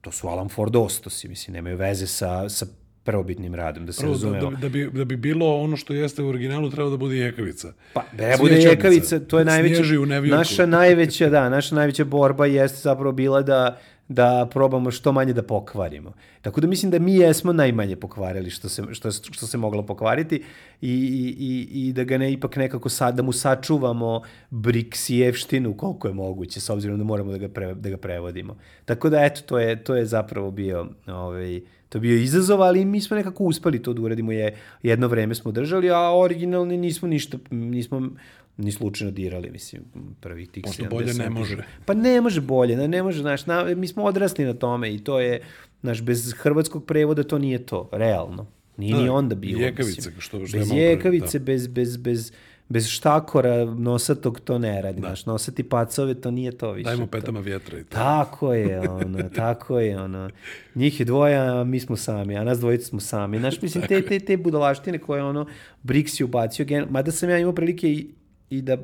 [0.00, 2.66] to su Alan Ford ostosi, mislim, nemaju veze sa, sa
[3.04, 4.50] prvobitnim radom, da se Prvo, da, razumemo.
[4.50, 7.72] da, da, bi, da bi bilo ono što jeste u originalu, treba da bude jekavica.
[7.92, 9.82] Pa, da ne bude jekavica, to je najveća,
[10.30, 15.42] naša najveća, da, naša najveća borba jeste zapravo bila da da probamo što manje da
[15.42, 16.12] pokvarimo.
[16.42, 20.42] Tako da mislim da mi jesmo najmanje pokvarili što se, što, što se moglo pokvariti
[20.80, 20.92] i,
[21.38, 26.60] i, i, da ga ne ipak nekako sad, da mu sačuvamo briksijevštinu koliko je moguće,
[26.60, 28.56] s obzirom da moramo da ga, pre, da ga prevodimo.
[28.84, 31.60] Tako da eto, to je, to je zapravo bio ovaj,
[31.96, 35.34] to je bio izazov, ali mi smo nekako uspeli to da uradimo, je, jedno vreme
[35.34, 38.10] smo držali, a originalni nismo ništa, nismo
[38.56, 39.82] ni slučajno dirali, mislim,
[40.20, 41.56] prvih tih Pošto bolje ne može.
[41.84, 44.98] Pa ne može bolje, ne, ne može, znaš, na, mi smo odrasli na tome i
[44.98, 45.40] to je,
[45.82, 48.46] znaš, bez hrvatskog prevoda to nije to, realno.
[48.76, 49.60] Nije Da, ni onda bilo.
[49.60, 50.14] jekavice, mislim.
[50.18, 51.44] što- što bez pre, jekavice, da.
[51.44, 52.32] bez, bez, bez,
[52.68, 55.06] bez štakora nosatog to ne radi, Da.
[55.06, 56.84] znaš, nosati pacove to nije to više.
[56.84, 57.90] Dajmo To- petama vjetra i to.
[57.90, 60.30] Tako je, ono, tako je, ono.
[60.74, 63.38] Njih je dvoje, a mi smo sami, a nas dvojica smo sami.
[63.38, 65.46] Znaš, mislim, te, te, te budalaštine koje, ono,
[65.84, 66.86] Brix je ubacio, gen...
[66.90, 68.06] mada sam ja imao prilike i,
[68.50, 68.76] i da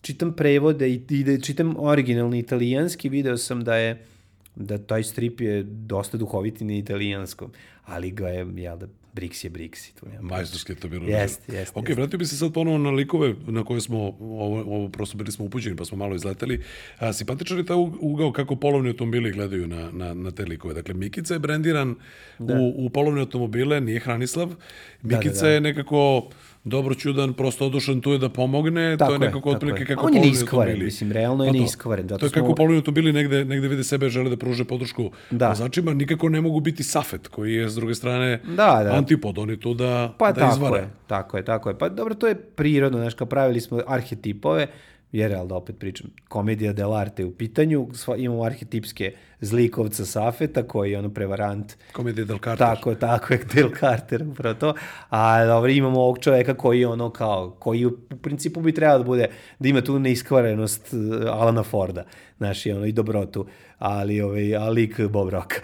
[0.00, 4.04] čitam prevode i, i da čitam originalni italijanski, video sam da je
[4.56, 7.50] da taj strip je dosta duhoviti na italijanskom,
[7.84, 9.92] ali ga je, jel da, Brix je Brix.
[10.20, 11.06] Majstorski je to bilo.
[11.06, 11.94] Jeste, jeste, Ok, jeste.
[11.94, 15.44] vratio bi se sad ponovo na likove na koje smo, ovo, ovo prosto bili smo
[15.44, 16.62] upućeni pa smo malo izleteli.
[16.98, 20.74] A, simpatičan je ug- ugao kako polovni automobili gledaju na, na, na te likove.
[20.74, 21.94] Dakle, Mikica je brendiran
[22.38, 22.46] u,
[22.76, 24.54] u polovne automobile, nije Hranislav.
[25.02, 25.48] Mikica da, da.
[25.48, 26.28] je nekako
[26.64, 28.96] dobro čudan, prosto odušan tu je da pomogne.
[28.96, 32.18] Tako to je nekako otprilike kako On je neiskvaren, mislim, realno je Pa neiskvaren, zato
[32.18, 35.48] To je kako smo- automobili negde, negde vide sebe, žele da pruže podršku Da.
[35.48, 38.92] vozačima, nikako ne mogu biti Safet, koji je s druge strane Da, da.
[38.92, 40.78] antipod, oni tu da, Pa da tako izvare.
[40.78, 41.78] je, tako je, tako je.
[41.78, 44.66] Pa dobro, to je prirodno, znaš, kao pravili smo arhetipove,
[45.14, 50.90] jer, da opet pričam, komedija dell'arte je u pitanju, sva, imamo arhetipske zlikovca Safeta, koji
[50.92, 52.66] je ono prevarant, Komedija Del Carter.
[52.66, 54.74] tako, tako je, Del Carter, upravo to,
[55.10, 59.04] a dobro, imamo ovog čoveka koji je ono kao, koji u, principu bi trebao da
[59.04, 62.04] bude, da ima tu neiskvarenost uh, Alana Forda,
[62.36, 63.46] znaš, i ono, i dobrotu,
[63.84, 65.54] ali, ovaj, a lik Bob Rock.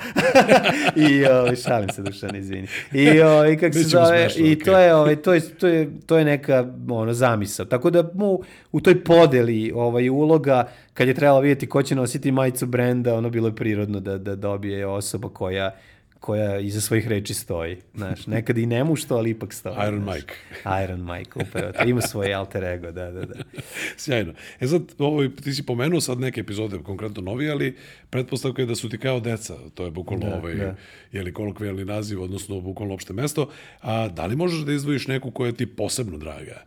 [1.10, 2.68] I, ovaj, šalim se, Dušan, izvini.
[2.92, 4.64] I, ovaj, kako se zove, smešno, i okej.
[4.64, 7.66] to je, ovaj, to je, to je, to je neka ono, zamisao.
[7.66, 8.40] Tako da mu
[8.72, 13.30] u toj podeli ovaj, uloga, kad je trebalo vidjeti ko će nositi majicu brenda, ono
[13.30, 15.74] bilo je prirodno da, da dobije osoba koja
[16.20, 17.76] koja iza svojih reči stoji.
[17.94, 19.74] Znaš, nekad i nemušto, ali ipak stoji.
[19.88, 20.16] Iron znaš.
[20.16, 20.34] Mike.
[20.84, 21.72] Iron Mike, upravo.
[21.72, 21.84] to.
[21.88, 23.34] Ima svoj alter ego, da, da, da.
[23.96, 24.32] Sjajno.
[24.60, 27.76] E sad, ovo, ti si pomenuo sad neke epizode, konkretno novi, ali
[28.10, 29.56] pretpostavka je da su ti kao deca.
[29.74, 30.74] To je bukvalno Da, ovaj, da.
[31.12, 33.50] jeli kolokvijalni naziv, odnosno bukvalno opšte mesto.
[33.80, 36.62] A da li možeš da izdvojiš neku koja ti posebno draga?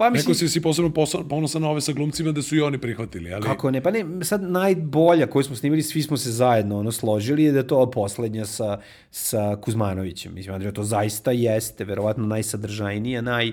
[0.00, 0.30] Pa Mislim...
[0.30, 0.92] Neko si si posebno
[1.28, 3.42] ponosan na ove sa glumcima da su i oni prihvatili, ali...
[3.42, 3.80] Kako ne?
[3.80, 7.58] Pa ne, sad najbolja koju smo snimili, svi smo se zajedno ono složili je da
[7.58, 8.78] je to poslednja sa,
[9.10, 10.34] sa Kuzmanovićem.
[10.34, 13.52] Mislim, Andrija, to zaista jeste, verovatno najsadržajnija, naj...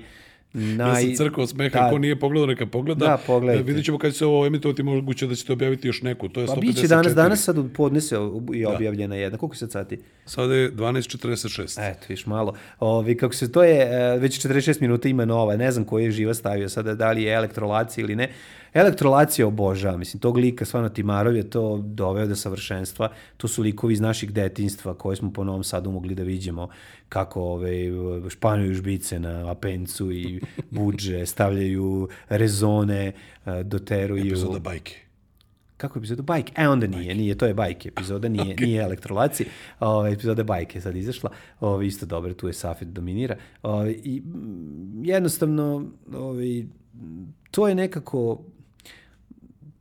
[0.53, 1.01] naj...
[1.03, 1.89] Ja sam crkao od smeha, Da.
[1.89, 3.05] ko nije pogledao, neka pogleda.
[3.05, 3.63] Da, pogledajte.
[3.63, 6.29] Vidjet ćemo kad će se ovo emitovati, moguće da ćete objaviti još neku.
[6.29, 6.59] To je Pa 154.
[6.61, 9.37] biće danas, danas sad u podne se ob- i objavljena jedna.
[9.37, 9.97] Koliko je sad sati?
[10.25, 11.91] Sada je 12.46.
[11.91, 12.53] Eto, viš malo.
[12.79, 16.11] Ovi, kako se to je, e, već 46 minuta ima nova, ne znam koji je
[16.11, 18.29] živa stavio sada, da li je elektrolacija ili ne.
[18.77, 23.09] Elektrolacija obožava, mislim, tog lika, stvarno Timarov je to doveo do savršenstva.
[23.37, 26.67] To su likovi iz naših detinstva koje smo po Novom Sadu mogli da vidimo
[27.09, 27.71] kako ove,
[28.29, 33.11] španuju žbice na apencu i buđe, stavljaju rezone,
[33.63, 34.27] doteruju...
[34.27, 34.95] Epizoda bajke.
[35.77, 36.53] Kako je epizoda bajke?
[36.55, 38.61] E, onda nije, nije, to je bajke epizoda, nije, okay.
[38.61, 39.45] nije elektrolaci.
[39.79, 43.37] Ove, epizoda bajke je sad izašla, ove, isto dobro, tu je Safet dominira.
[43.63, 44.23] Ove, I
[45.03, 46.63] jednostavno, ove,
[47.51, 48.43] to je nekako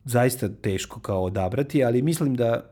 [0.07, 2.69] zaista teško kao odabrati, ali mislim da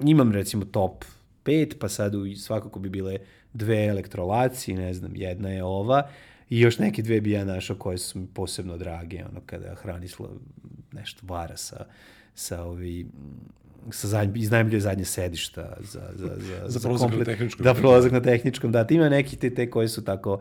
[0.00, 1.04] imam recimo top
[1.44, 3.18] 5, pa sad u, svakako bi bile
[3.52, 6.08] dve elektrolaci, ne znam, jedna je ova,
[6.50, 10.30] i još neke dve bi ja našao koje su mi posebno drage, ono kada Hranislav
[10.92, 11.84] nešto vara sa,
[12.34, 13.06] sa ovi,
[13.90, 17.64] sa zadnj, iznajmljuje zadnje sedišta za, za, za, Za prolazak na komplet- tehničkom.
[17.64, 18.86] Da, prolazak na tehničkom, da.
[18.90, 20.40] Ima neki te, te koje su tako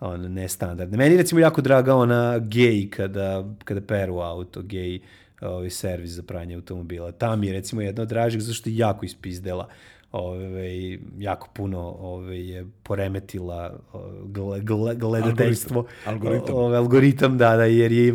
[0.00, 0.96] on, nestandardne.
[0.96, 5.00] Meni je recimo jako draga ona gej kada, kada peru auto, gej
[5.50, 7.12] ovaj servis za pranje automobila.
[7.12, 9.68] Tam je recimo jedna od dražih, zašto je jako ispizdela
[10.14, 13.80] ove, jako puno ove, je poremetila
[14.24, 15.86] gle, gle, gledateljstvo.
[16.06, 16.54] Algoritam.
[16.54, 18.14] Ove, algoritam, da, da, jer je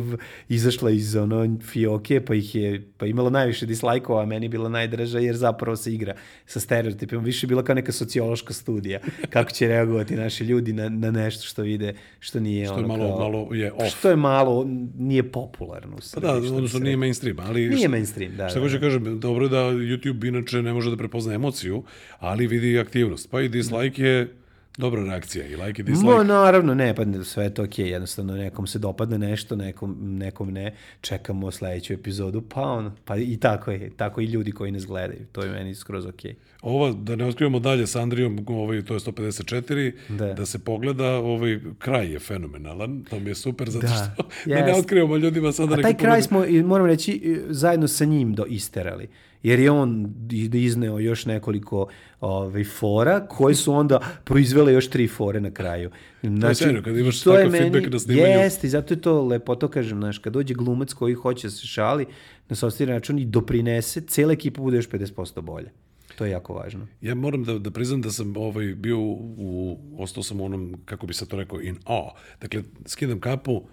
[0.49, 4.69] izašla iz ono fioke, pa ih je pa imalo najviše dislajkova, a meni je bila
[4.69, 7.21] najdraža jer zapravo se igra sa stereotipima.
[7.21, 11.43] Više je bila kao neka sociološka studija kako će reagovati naši ljudi na, na nešto
[11.43, 13.97] što vide, što nije Što ono je malo, kao, malo je off.
[13.97, 17.69] Što je malo, nije popularno u Pa da, odnosno nije mainstream, ali...
[17.69, 20.97] Nije mainstream, da, Šta da, hoće kažem, dobro je da YouTube inače ne može da
[20.97, 21.83] prepozna emociju,
[22.19, 23.31] ali vidi aktivnost.
[23.31, 24.33] Pa i dislike je
[24.77, 26.11] dobra reakcija, i like i dislike.
[26.11, 30.51] Mo, naravno, ne, pa sve je to okej, jednostavno nekom se dopadne nešto, nekom, nekom
[30.51, 34.85] ne, čekamo sledeću epizodu, pa on, pa i tako je, tako i ljudi koji nas
[34.85, 36.35] gledaju, to je meni skroz okej.
[36.61, 40.33] Ova, da ne otkrivamo dalje sa Andrijom, ovaj, to je 154, Da.
[40.33, 44.65] da, se pogleda, ovaj, kraj je fenomenalan, to mi je super, zato Da, što da,
[44.65, 46.51] ne otkrivamo ljudima sada A neke taj kraj poglede.
[46.53, 49.07] smo, moram reći, zajedno sa njim do isterali.
[49.43, 50.13] Jer je on
[50.53, 51.87] izneo još nekoliko
[52.21, 55.91] ovaj, fora, koje su onda proizvele još tri fore na kraju.
[56.21, 58.27] Znači, sjajno, kad imaš to je takav feedback na snimanju.
[58.27, 61.51] Jeste, i zato je to lepo, to kažem, znaš, kad dođe glumac koji hoće da
[61.51, 62.05] se šali
[62.49, 65.71] na sobstveni račun i doprinese, cijela ekipa bude još 50% bolje.
[66.15, 66.87] To je jako važno.
[67.01, 71.07] Ja moram da, da priznam da sam ovaj, bio u, ostao sam u onom, kako
[71.07, 72.11] bi se to rekao, in awe.
[72.41, 73.63] Dakle, skidam kapu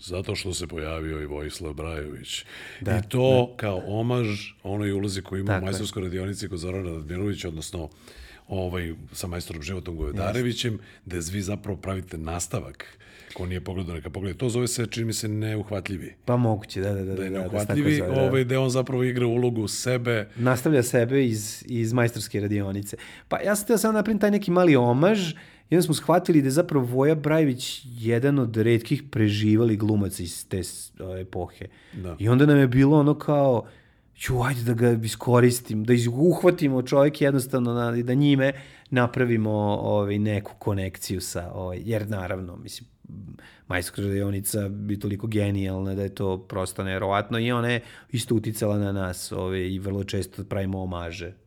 [0.00, 2.44] zato što se pojavio i Vojislav Brajović.
[2.80, 5.64] Da, I to kao omaž onoj ulozi koju ima u Tako je.
[5.64, 7.88] majstorskoj radionici kod Zorana Radmirovića, odnosno
[8.48, 12.98] ovaj, sa majstorom Životom Govedarevićem, gde vi zapravo pravite nastavak
[13.34, 14.38] ko nije pogledao, neka pogleda.
[14.38, 16.14] To zove se, čini mi se, neuhvatljivi.
[16.24, 17.14] Pa moguće, da, da, da.
[17.14, 18.20] Da je da, da, se tako neuhvatljivi, zove, da.
[18.20, 22.96] ovaj, gde on zapravo igra ulogu sebe, nastavlja sebe iz, iz majstorske radionice.
[23.28, 25.32] Pa ja sam teo samo napravim taj neki mali omaž
[25.70, 30.48] i onda smo shvatili da je zapravo Voja Brajević jedan od redkih preživali glumaca iz
[30.48, 30.62] te
[31.20, 31.66] epohe.
[31.92, 32.16] Da.
[32.18, 33.66] I onda nam je bilo ono kao,
[34.28, 38.52] ju, ajde da ga iskoristim, da uhvatimo čovjek jednostavno, na, da njime
[38.90, 39.50] napravimo
[39.82, 42.88] ovaj, neku konekciju sa, ovaj, jer naravno, mislim,
[43.68, 47.80] majstorska radionica bi toliko genijalna da je to prosto neverovatno i ona je
[48.12, 51.43] isto uticala na nas ovaj, i vrlo često pravimo omaže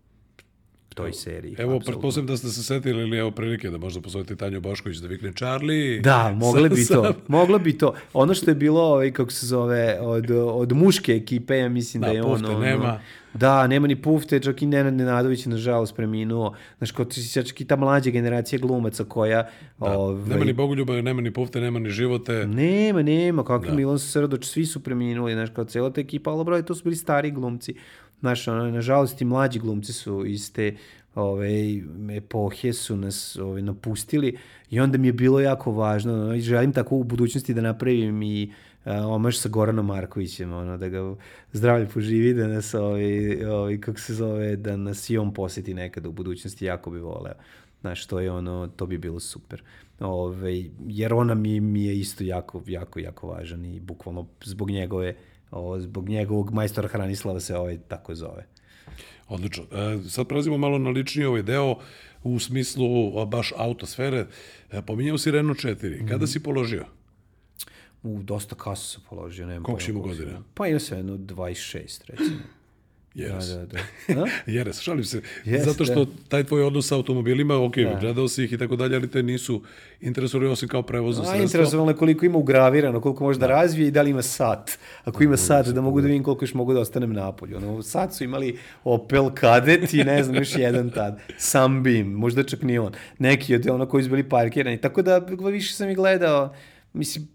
[0.97, 1.55] toj seriji.
[1.57, 5.07] Evo, pretpostavljam da ste se setili ili evo prilike da možda pozovete Tanju Bošković da
[5.07, 5.99] vikne Charlie.
[5.99, 7.13] Da, mogli bi to.
[7.27, 7.93] Moglo bi to.
[8.13, 12.07] Ono što je bilo, ovaj, kako se zove, od, od muške ekipe, ja mislim da,
[12.07, 12.23] Da, je.
[12.23, 12.99] Pufte ono- nema.
[13.33, 16.53] Da, nema ni Pufte, čak i Nenad Nenadović je nažalost preminuo.
[16.77, 19.49] Znaš, kao ti si čak i ta mlađa generacija glumaca koja...
[19.79, 22.33] ovaj, Nema ni Bogoljuba, nema ni Pufte, nema ni Živote.
[22.47, 26.65] Nema, nema, kakvi Milan Srdoć, svi su preminuli, znaš, kao cijela ta ekipa, ali broj,
[26.65, 27.75] to su bili stari glumci.
[28.19, 30.75] Znaš, ono, nažalost, i mlađi glumci su iz te
[31.15, 31.49] ove,
[32.17, 34.37] epohe su nas ove, napustili
[34.69, 38.23] i onda mi je bilo jako važno, ono, i želim tako u budućnosti da napravim
[38.23, 38.53] i
[38.85, 41.15] a, omaž sa Goranom Markovićem, ono, da ga
[41.53, 46.09] zdravlje poživi, da nas, ovaj, ovaj, kako se zove, da nas i on posjeti nekada
[46.09, 47.33] u budućnosti, jako bi voleo.
[47.81, 49.63] Znaš, to je ono, to bi bilo super.
[49.99, 55.15] Ove, jer ona mi, mi je isto jako, jako, jako važan i bukvalno zbog njegove,
[55.51, 58.45] o, zbog njegovog majstora Hranislava se ovaj tako zove.
[59.27, 59.63] Odlično.
[59.63, 61.75] E, sad prelazimo malo na lični ovaj deo
[62.23, 62.85] u smislu
[63.25, 64.25] baš autosfere.
[64.71, 65.97] E, pominjao si Renault 4.
[65.97, 66.07] Mhm.
[66.07, 66.85] Kada si položio?
[68.03, 70.31] U, dosta kasu se položio, Koliko si imao godina?
[70.31, 70.45] sam.
[70.53, 72.39] Pa ima sve jedno 26, recimo.
[73.17, 73.47] Jeres.
[73.47, 74.21] Da, da, da.
[74.21, 74.27] A?
[74.45, 75.21] Jeres, šalim se.
[75.45, 75.71] Jeste.
[75.71, 79.11] Zato što taj tvoj odnos sa automobilima, ok, gledao si ih i tako dalje, ali
[79.11, 79.61] te nisu
[80.01, 81.43] interesovali osim kao prevozno sredstvo.
[81.43, 84.71] interesovalo je koliko ima ugravirano, koliko može da razvije i da li ima sat.
[85.03, 87.57] Ako ima sat, da mogu da vidim koliko još mogu da ostanem napolju.
[87.57, 91.19] Ono, sat su imali Opel Kadett i ne znam, još jedan tad.
[91.37, 92.93] Sunbeam, možda čak ni on.
[93.19, 94.81] Neki od ono koji su bili parkirani.
[94.81, 95.17] Tako da
[95.51, 96.53] više sam i gledao,
[96.93, 97.27] mislim,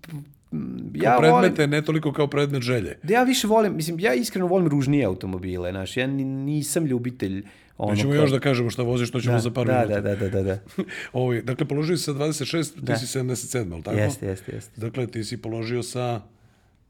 [0.95, 1.41] ja Kao volim...
[1.43, 2.99] predmete, ne toliko kao predmet želje.
[3.03, 7.45] Da ja više volim, mislim, ja iskreno volim ružnije automobile, znaš, ja ni- nisam ljubitelj
[7.79, 9.73] ono Mi ćemo kao- još da kažemo šta voziš, to ćemo da, za par da,
[9.79, 10.01] minuta.
[10.01, 10.59] da, da, da, da.
[11.13, 12.97] Ovaj, dakle, položio si sa 26, ti Da.
[12.97, 13.97] si 77, ali tako?
[13.97, 14.81] Jeste, jeste, jeste.
[14.81, 16.21] Dakle, ti si položio sa...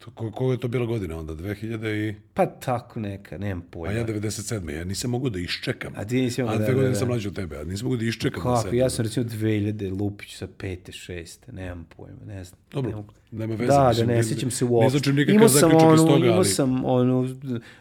[0.06, 1.32] Ko, ko je to bila godina onda?
[1.34, 2.14] 2000 i...
[2.34, 3.92] Pa tako neka, nemam A pojma.
[3.92, 4.70] ja 97.
[4.70, 5.92] Ja nisam mogu da iščekam.
[5.96, 6.98] A ti nisi mogao A da- dve da, godine da.
[6.98, 8.30] sam mlađi od tebe, a nisam mogu da iščekam.
[8.34, 8.78] da Kako, sednem.
[8.78, 12.60] ja sam recimo 2000 Lupić sa pete, šeste, nemam pojma, ne znam.
[12.72, 13.12] Dobro, ne mogu.
[13.30, 13.66] nema veze.
[13.66, 14.86] Da, mislim, da, ne ne- sjećam se ne uopšte.
[14.88, 17.28] izvlačim nikakav Imao sam zaključak iz onu, toga, imao ali- sam onu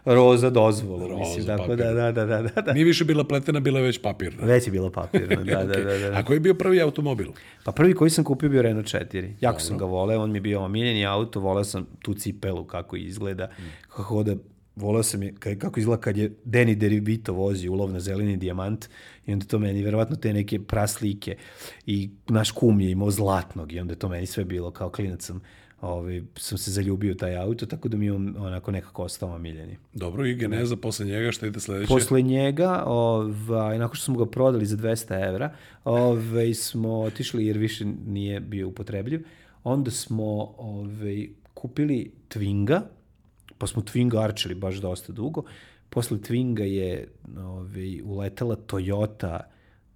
[0.06, 1.78] roza dozvolu, Roza, mislim, tako papir.
[1.78, 2.74] da, da, da, da, da, da.
[2.74, 4.46] Nije više bila pletena, bila je već papirna.
[4.46, 6.12] Već je bilo papirno, da, da, da, da.
[6.14, 7.28] A koji je bio prvi automobil?
[7.64, 9.32] Pa prvi koji sam kupio bio Renault 4.
[9.42, 12.96] Jako sam ga voleo, on mi je bio omiljeni auto, voleo sam tu cipelu kako
[12.96, 13.50] izgleda,
[13.90, 14.36] kako da
[14.76, 18.86] voleo sam je, ka- kako izgleda kad je Deni Deribito vozi ulov na zeleni dijamant
[19.26, 21.38] i onda to meni, verovatno te neke praslike
[21.86, 25.42] i naš kum je imao zlatnog i onda to meni sve bilo kao klinac sam
[25.82, 29.78] ovaj, sam se zaljubio taj auto, tako da mi je on onako nekako ostao omiljeni.
[29.94, 31.88] Dobro, i geneza posle njega, šta ide sledeće?
[31.88, 37.58] Posle njega, ovaj, nakon što smo ga prodali za 200 evra, ovaj, smo otišli jer
[37.58, 39.26] više nije bio upotrebljiv,
[39.64, 41.30] onda smo ovaj,
[41.62, 42.82] kupili Twinga,
[43.58, 45.44] pa smo Twinga arčili baš dosta dugo.
[45.90, 47.08] Posle Twinga je
[47.38, 49.40] ovaj, uletela Toyota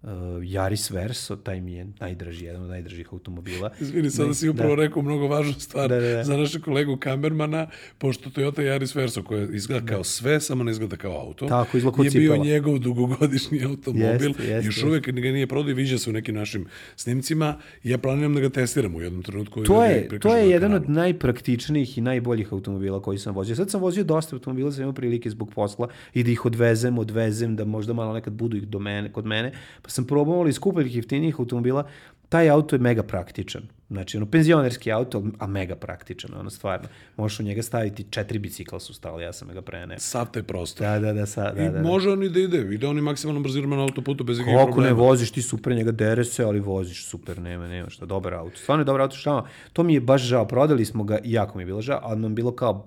[0.05, 0.11] uh,
[0.43, 3.71] Yaris Verso, taj mi je najdraži, jedan od najdražih automobila.
[3.81, 4.81] Izvini, sada si upravo da.
[4.81, 6.23] rekao mnogo važnu stvar Da, da, da.
[6.23, 10.95] za našeg kolegu kamermana, pošto Toyota Yaris Verso, koja izgleda kao sve, samo ne izgleda
[10.95, 12.37] kao auto, Tako, je bio cipela.
[12.45, 14.87] njegov dugogodišnji automobil, Jeste, jeste, još jeste.
[14.87, 18.49] uvek ga nije prodao i viđa se u nekim našim snimcima ja planiram da ga
[18.49, 19.63] testiram u jednom trenutku.
[19.63, 23.55] To da je, to je jedan od najpraktičnijih i najboljih automobila koji sam vozio.
[23.55, 27.55] Sad sam vozio dosta automobila, sam imao prilike zbog posla i da ih odvezem, odvezem,
[27.55, 29.51] da možda malo nekad budu ih do mene, kod mene.
[29.81, 31.87] Pa sam probao ali skupljih jeftinijih automobila.
[32.29, 33.61] Taj auto je mega praktičan.
[33.89, 36.87] Znači, ono, penzionerski auto, a mega praktičan, ono, stvarno.
[37.17, 39.99] Možeš u njega staviti, četiri bicikla su stali, ja sam ga preneo.
[39.99, 40.87] Sav taj prostor.
[40.87, 41.81] Da, da, da, sa, da, I da, da.
[41.81, 44.67] može on i da ide, ide on i maksimalnom brzinom na autoputu bez ikakvih Kako
[44.69, 44.99] ne problema.
[45.09, 48.57] voziš ti super, njega dere se, ali voziš super, nema, nema šta, dobar auto.
[48.57, 51.61] Stvarno je dobar auto, šta to mi je baš žao, prodali smo ga jako mi
[51.61, 52.85] je bilo žao, ali nam bilo kao,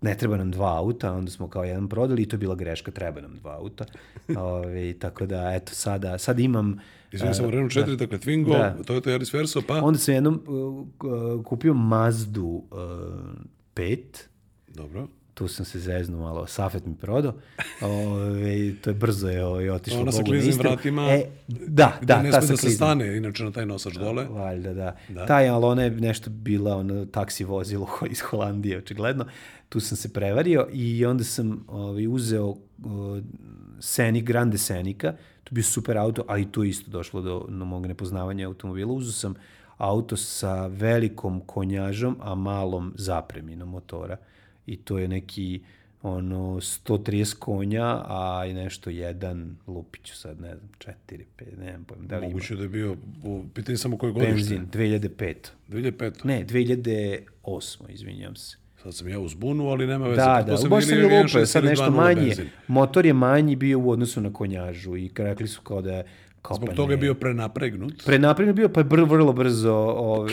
[0.00, 2.90] ne treba nam dva auta, onda smo kao jedan prodali i to je bila greška,
[2.90, 3.84] treba nam dva auta.
[4.36, 6.80] Ove, tako da, eto, sada, sad imam...
[7.12, 8.76] Izvini, e, samo Renault 4, dakle Twingo, Da.
[8.84, 9.82] Toyota Yaris Verso, pa...
[9.82, 12.78] Onda sam jednom uh, uh, kupio Mazdu uh,
[13.74, 13.98] 5,
[14.68, 15.08] Dobro.
[15.34, 17.34] tu sam se zeznuo malo, Safet mi prodao,
[17.80, 22.30] Ove, to je brzo je ovaj, otišlo Ona sa kliznim vratima, E, da, da, ne
[22.30, 24.26] ta sme da se stane, inače na taj nosač dole.
[24.30, 24.96] Valjda, da.
[25.08, 25.14] Da.
[25.14, 25.26] da.
[25.26, 29.24] Taj, ali ona je nešto bila ono, taksi vozilo iz Holandije, očigledno.
[29.68, 32.58] Tu sam se prevario i onda sam ovaj, uzeo uh,
[33.80, 35.14] Senik, Grande Senika.
[35.44, 38.92] To bio super auto, ali tu isto došlo do, do mog nepoznavanja automobila.
[38.92, 39.34] Uzeo sam
[39.76, 44.16] auto sa velikom konjažom, a malom zapreminom motora.
[44.66, 45.60] I to je neki
[46.02, 50.94] ono 130 konja, a i nešto jedan lupiću sad, ne znam, 4,
[51.38, 52.32] 5, ne znam pojma, da li ima.
[52.32, 52.96] Moguće da je bio,
[53.54, 54.34] pitanje samo koje godište.
[54.34, 55.34] Benzin, 2005.
[55.68, 56.24] 2005.
[56.24, 58.56] Ne, 2008, izvinjam se.
[58.82, 60.16] Sad sam ja u zbunu, ali nema veze.
[60.16, 62.26] Da, da, baš sam ili je sad 1.6 ili nešto 2.0 manji.
[62.26, 62.48] benzin.
[62.68, 66.04] Motor je manji bio u odnosu na konjažu i rekli su kao da je
[66.42, 67.00] kao Zbog pa toga je ne.
[67.00, 68.02] bio prenapregnut.
[68.06, 70.30] Prenapravljen bio, pa je br, vrlo brzo ovaj,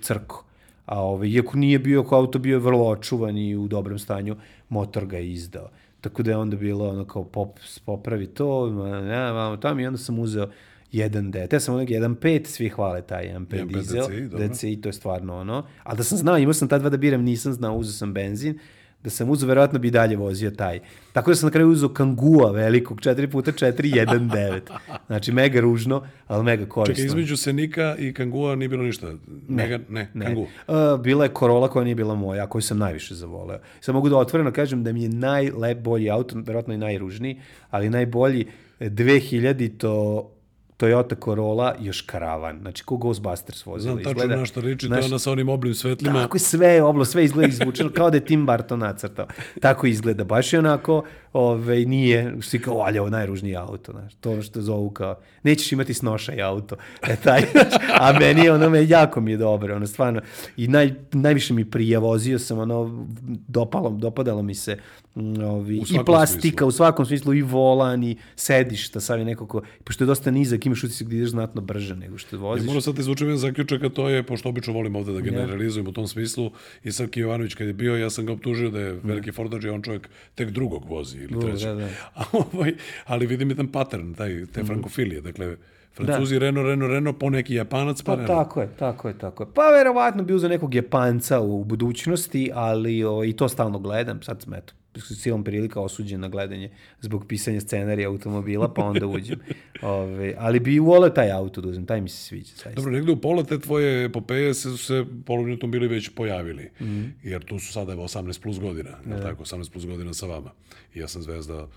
[0.00, 0.44] crko.
[0.86, 4.36] A ovaj, iako nije bio kao auto, bio je vrlo očuvan i u dobrom stanju,
[4.68, 5.70] motor ga je izdao.
[6.00, 8.70] Tako da je onda bilo ono kao pop, popravi to,
[9.00, 10.48] ne, vamo tamo i onda sam uzeo
[10.92, 11.54] 1.9.
[11.54, 14.06] Ja sam onog 1.5, svi hvale taj 1.5 1.5 dizel.
[14.06, 14.48] DCI, dobro.
[14.48, 15.66] DCI, to je stvarno ono.
[15.82, 18.58] Ali da sam znao, imao sam tad dva da biram, nisam znao, uzeo sam benzin.
[19.04, 20.80] Da sam uzeo, verovatno bi dalje vozio taj.
[21.12, 24.60] Tako da sam na kraju uzeo kangua velikog, 4x4, 1.9.
[25.06, 26.94] Znači, mega ružno, ali mega korisno.
[26.94, 29.12] Čekaj, između Senika i Kangua nije bilo ništa.
[29.48, 30.24] Ne, ne, ne.
[30.24, 30.40] Kangu.
[30.40, 33.58] Uh, bila je Corolla koja nije bila moja, koju sam najviše zavoleo.
[33.80, 35.08] Sad mogu da otvoreno kažem da mi je
[35.52, 38.46] najbolji auto, verovatno i najružniji, ali najbolji
[38.80, 40.30] 2000 to
[40.78, 42.58] Toyota Corolla još karavan.
[42.60, 43.94] Znači, ko Ghostbusters vozila.
[43.94, 46.22] Znam tačno na što liči, to je Znaš, ona sa onim oblim svetlima.
[46.22, 49.26] Tako je sve oblo, sve izgleda izvučeno, kao da je Tim Burton nacrtao.
[49.60, 54.14] Tako izgleda, baš je onako, ove, nije, svi kao, alja, ovo je najružniji auto, znaš,
[54.14, 58.52] to ono što zovu kao, nećeš imati snošaj auto, e, taj, znaš, a meni je
[58.52, 60.20] ono, me, jako mi je dobro, ono, stvarno,
[60.56, 63.06] i naj, najviše mi prija, vozio sam, ono,
[63.48, 64.78] dopalo, dopadalo mi se,
[65.14, 66.68] mm, ovi, i plastika, smislu.
[66.68, 70.84] u svakom smislu, i volan, i sedišta, sad je nekako, pošto je dosta nizak, imaš
[70.84, 72.66] utisak da ideš znatno brže nego što Ja voziš.
[72.66, 75.86] moram sad da izvučem jedan zaključak, a to je, pošto obično volim ovde da generalizujem
[75.88, 76.50] u tom smislu,
[76.84, 79.68] i Srki Jovanović kad je bio, ja sam ga optužio da je veliki Fordađ i
[79.68, 81.68] on čovjek tek drugog vozi ili trećeg.
[81.68, 81.88] da, da.
[82.14, 85.20] A, ovaj, ali vidim jedan pattern, taj, te frankofilije.
[85.20, 85.56] Dakle,
[85.92, 88.38] Francuzi, Renault, Renault, Renault, po neki Japanac, pa, Pa Renault.
[88.38, 89.48] tako je, tako je, tako je.
[89.54, 94.22] Pa verovatno bi uzeo nekog Japanca u budućnosti, ali o, i to stalno gledam.
[94.22, 96.70] Sad sam, eto, silom prilika osuđen na gledanje
[97.00, 99.38] zbog pisanja scenarija automobila, pa onda uđem.
[99.82, 102.50] Ove, ali bi voleo taj auto da uzem, taj mi se sviđa.
[102.50, 102.70] Zaista.
[102.70, 106.70] Dobro, negde u pola te tvoje epopeje se, su se polovni automobili već pojavili.
[106.80, 107.04] Mhm.
[107.22, 109.44] Jer tu su sada evo 18 plus godina, je tako?
[109.44, 110.50] 18 plus godina sa vama.
[110.94, 111.68] I ja sam zvezda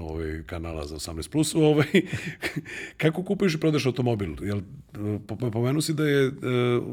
[0.00, 1.54] ovaj, kanala za 18 plus.
[1.54, 1.86] Ovaj,
[2.96, 4.34] kako kupuješ i prodaš automobil?
[4.42, 4.60] Jel,
[5.26, 6.34] po- po- pomenu si da je uh,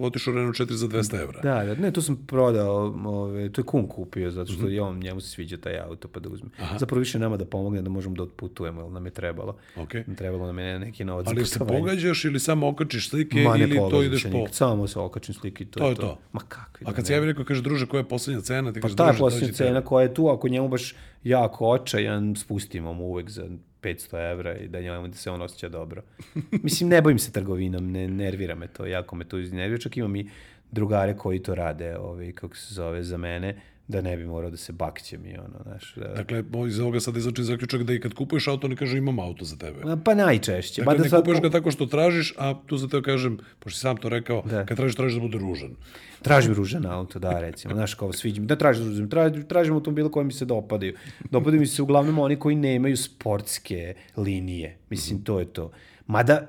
[0.01, 1.39] otišao Renault 4 za 200 evra.
[1.41, 2.75] Da, da, ne, to sam prodao,
[3.05, 6.19] ove, to je kum kupio, zato što je on, njemu se sviđa taj auto, pa
[6.19, 6.49] da uzme.
[6.79, 9.55] Zapravo više nama da pomogne da možemo da otputujemo, jer nam je trebalo.
[9.75, 10.03] Okej.
[10.17, 14.03] Trebalo nam je neki novac Ali se pogađaš ili samo okačiš slike Ma ili to
[14.03, 14.47] ideš po...
[14.51, 16.01] Samo se okačim slike i to, To je je to.
[16.01, 16.17] to.
[16.31, 16.83] Ma kakvi.
[16.85, 17.07] A da kad ne.
[17.07, 18.73] se javi neko kaže, druže, koja je poslednja cena?
[18.73, 19.57] Ti Pa kažeš, ta posljednja dođite.
[19.57, 23.49] cena koja je tu, ako njemu baš jako očajan, spustimo mu uvek za
[23.81, 26.01] 500 evra i da njemu da se on osjeća dobro.
[26.63, 30.15] Mislim, ne bojim se trgovinom, ne nervira me to, jako me to iznervira, čak imam
[30.15, 30.29] i
[30.71, 33.61] drugare koji to rade, ovaj, kako se zove, za mene,
[33.91, 35.93] da ne bi morao da se bakćem i ono, znaš.
[35.95, 36.07] Da...
[36.07, 39.45] Dakle, iz ovoga sad izlači zaključak da i kad kupuješ auto, ne kaže imam auto
[39.45, 39.79] za tebe.
[40.05, 40.81] Pa najčešće.
[40.81, 43.97] Dakle, ne sad- kupuješ ga tako što tražiš, a tu za teo kažem, pošto sam
[43.97, 44.65] to rekao, Da.
[44.65, 45.75] kad tražiš, tražiš da bude ružan.
[46.21, 47.73] Tražim ružan auto, da, recimo.
[47.73, 48.47] Znaš, kao sviđa mi.
[48.47, 50.93] Da tražim ružan, tražim, tražim automobile koji mi se dopadaju.
[51.31, 54.77] Dopadaju mi se uglavnom oni koji nemaju sportske linije.
[54.89, 55.71] Mislim, to je to.
[56.07, 56.47] Mada,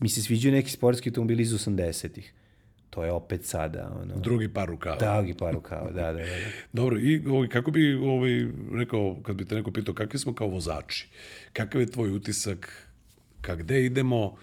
[0.00, 2.32] mi se sviđaju neki sportski automobili iz 80-ih.
[2.94, 4.20] To je opet sada, ono...
[4.20, 4.96] Drugi par rukava.
[4.96, 6.18] Drugi par rukava, da, da, da.
[6.18, 6.50] da.
[6.72, 10.48] Dobro, i ovaj, kako bi ovaj, rekao, kad bi te neko pitao, kakvi smo kao
[10.48, 11.08] vozači?
[11.52, 12.88] Kakav je tvoj utisak?
[13.40, 14.36] Ka gde idemo?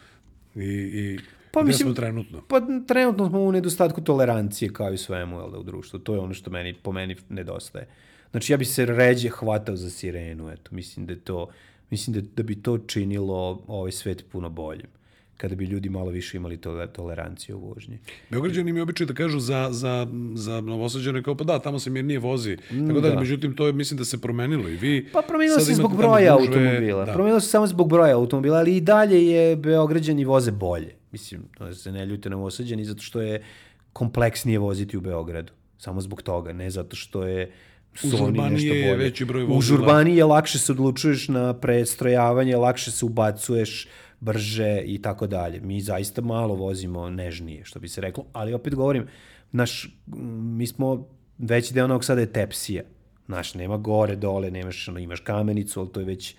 [0.56, 1.20] I, i
[1.52, 2.42] Pa gde mislim- smo trenutno?
[2.48, 6.00] Pa trenutno smo u nedostatku tolerancije kao i svemu jel, da, u društvu.
[6.00, 7.88] To je ono što meni, po meni nedostaje.
[8.32, 10.76] Znači ja bi se ređe hvatao za sirenu, eto.
[10.76, 11.50] Mislim da to,
[11.90, 14.88] mislim da, da bi to činilo ovaj svet puno boljim
[15.38, 18.00] kada bi ljudi malo više imali tole, toleranciju u vožnji.
[18.30, 22.20] Beograđani mi običaju da kažu za, za, za novosađane kao pa da, tamo se mirnije
[22.20, 22.58] vozi.
[22.88, 25.10] Tako da, međutim, to je, mislim da se promenilo i vi...
[25.14, 27.06] Pa promenilo se zbog broja gužve, automobila.
[27.06, 27.14] Da.
[27.14, 30.96] Promenilo se samo zbog broja automobila, ali i dalje je Beograđani voze bolje.
[31.12, 33.44] Mislim, to se ne ljute novosađani zato što je
[33.94, 35.54] kompleksnije voziti u Beogradu.
[35.78, 37.52] Samo zbog toga, ne zato što je
[37.96, 39.04] Sony nešto je bolje.
[39.04, 39.80] veći broj vozila.
[39.80, 43.88] Urbaniji je lakše se odlučuješ na prestrojavanje, lakše se ubacuješ
[44.22, 45.60] brže i tako dalje.
[45.60, 49.08] Mi zaista malo vozimo nežnije, što bi se reklo, ali opet govorim,
[49.52, 51.08] naš, m, mi smo,
[51.38, 52.84] veći deo Novog Sada je tepsija.
[53.26, 56.36] Znaš, nema gore, dole, nemaš, ono, imaš kamenicu, ali to je već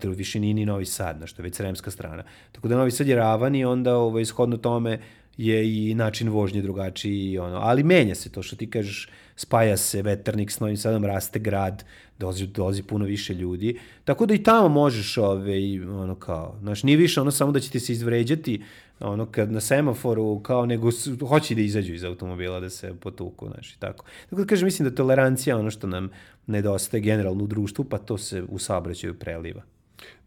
[0.00, 2.24] to više ni Novi Sad, znaš, to je već sremska strana.
[2.52, 5.00] Tako da Novi Sad je ravan i onda ovaj, ishodno tome
[5.36, 9.76] je i način vožnje drugačiji, i ono, ali menja se to što ti kažeš, spaja
[9.76, 11.84] se veternik s Novim Sadom, raste grad,
[12.18, 16.96] dolazi, dolazi puno više ljudi, tako da i tamo možeš, ove, ono kao, znaš, nije
[16.96, 18.62] više ono samo da će ti se izvređati,
[19.00, 23.48] ono kad na semaforu kao nego s- hoće da izađu iz automobila da se potuku,
[23.48, 24.04] znaš, i tako.
[24.30, 26.08] Tako da kažem, mislim da tolerancija ono što nam
[26.46, 29.62] nedostaje generalno u društvu, pa to se u saobraćaju preliva.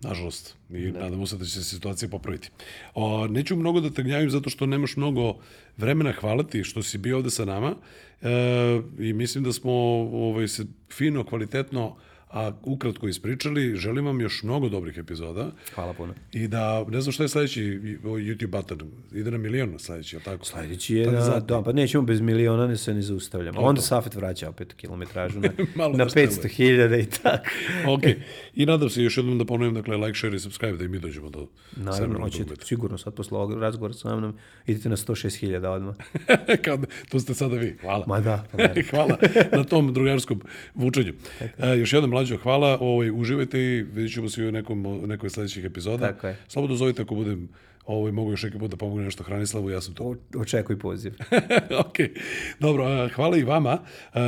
[0.01, 0.55] Nažalost.
[0.69, 2.49] I nadamo se da će se situacija popraviti.
[2.93, 5.35] O, neću mnogo da te gnjavim zato što nemaš mnogo
[5.77, 7.75] vremena hvala ti što si bio ovde sa nama
[8.21, 8.29] e,
[8.99, 11.95] i mislim da smo ovaj, se fino, kvalitetno
[12.29, 13.75] a ukratko ispričali.
[13.75, 16.13] Želim vam još mnogo dobrih epizoda Hvala puno.
[16.31, 17.61] i da, ne znam šta je sledeći
[18.03, 18.91] YouTube button.
[19.13, 20.45] Ide na milion sledeći, je tako?
[20.45, 21.47] Sledeći je Tad na, zadnji.
[21.47, 23.61] da, pa nećemo bez miliona, ne se ne zaustavljamo.
[23.61, 25.49] Onda se opet vraća opet kilometražu na,
[25.97, 26.29] na da steluje.
[26.29, 27.49] 500.000 i tako.
[27.87, 28.03] ok.
[28.55, 30.99] I nadam se još jednom da ponovim, dakle, like, share i subscribe da i mi
[30.99, 35.95] dođemo do Naravno, hoćete, sigurno sad posle ovog razgovora sa mnom idete na 106.000 odmah.
[36.65, 37.77] Kad, to ste sada vi.
[37.81, 38.03] Hvala.
[38.07, 38.57] Ma da, pa
[38.89, 39.17] hvala
[39.51, 40.41] na tom drugarskom
[40.73, 41.13] vučenju.
[41.57, 42.77] E, još jednom mlađo, hvala.
[42.81, 46.07] Ovaj, uživajte i vidjet ćemo se u nekom, nekoj sledećih epizoda.
[46.07, 46.37] Tako je.
[46.47, 47.49] Slobodno zovite ako budem
[47.89, 50.03] ovaj, mogu još neki put da pomogu nešto Hranislavu, ja sam tu.
[50.03, 51.13] O, očekuj poziv.
[51.85, 51.95] ok,
[52.59, 53.79] dobro, hvala i vama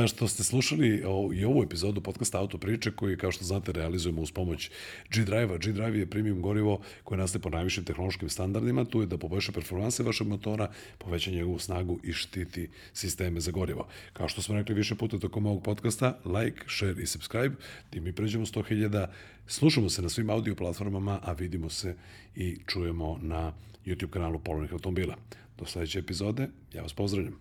[0.06, 1.02] što ste slušali
[1.34, 4.70] i ovu epizodu podcasta Auto priče koji, kao što znate, realizujemo uz pomoć
[5.10, 5.58] G-Drive-a.
[5.58, 8.84] G-Drive je premium gorivo koje nastaje po najvišim tehnološkim standardima.
[8.84, 13.86] Tu je da poboljša performanse vašeg motora, poveća njegovu snagu i štiti sisteme za gorivo.
[14.12, 17.54] Kao što smo rekli više puta tokom ovog podcasta, like, share i subscribe,
[17.90, 19.06] ti mi pređemo 100.000.
[19.52, 21.96] Slušamo se na svim audio platformama, a vidimo se
[22.36, 23.52] i čujemo na
[23.86, 25.16] YouTube kanalu Polovnih automobila.
[25.58, 27.38] Do sledeće epizode, ja vas pozdravljam.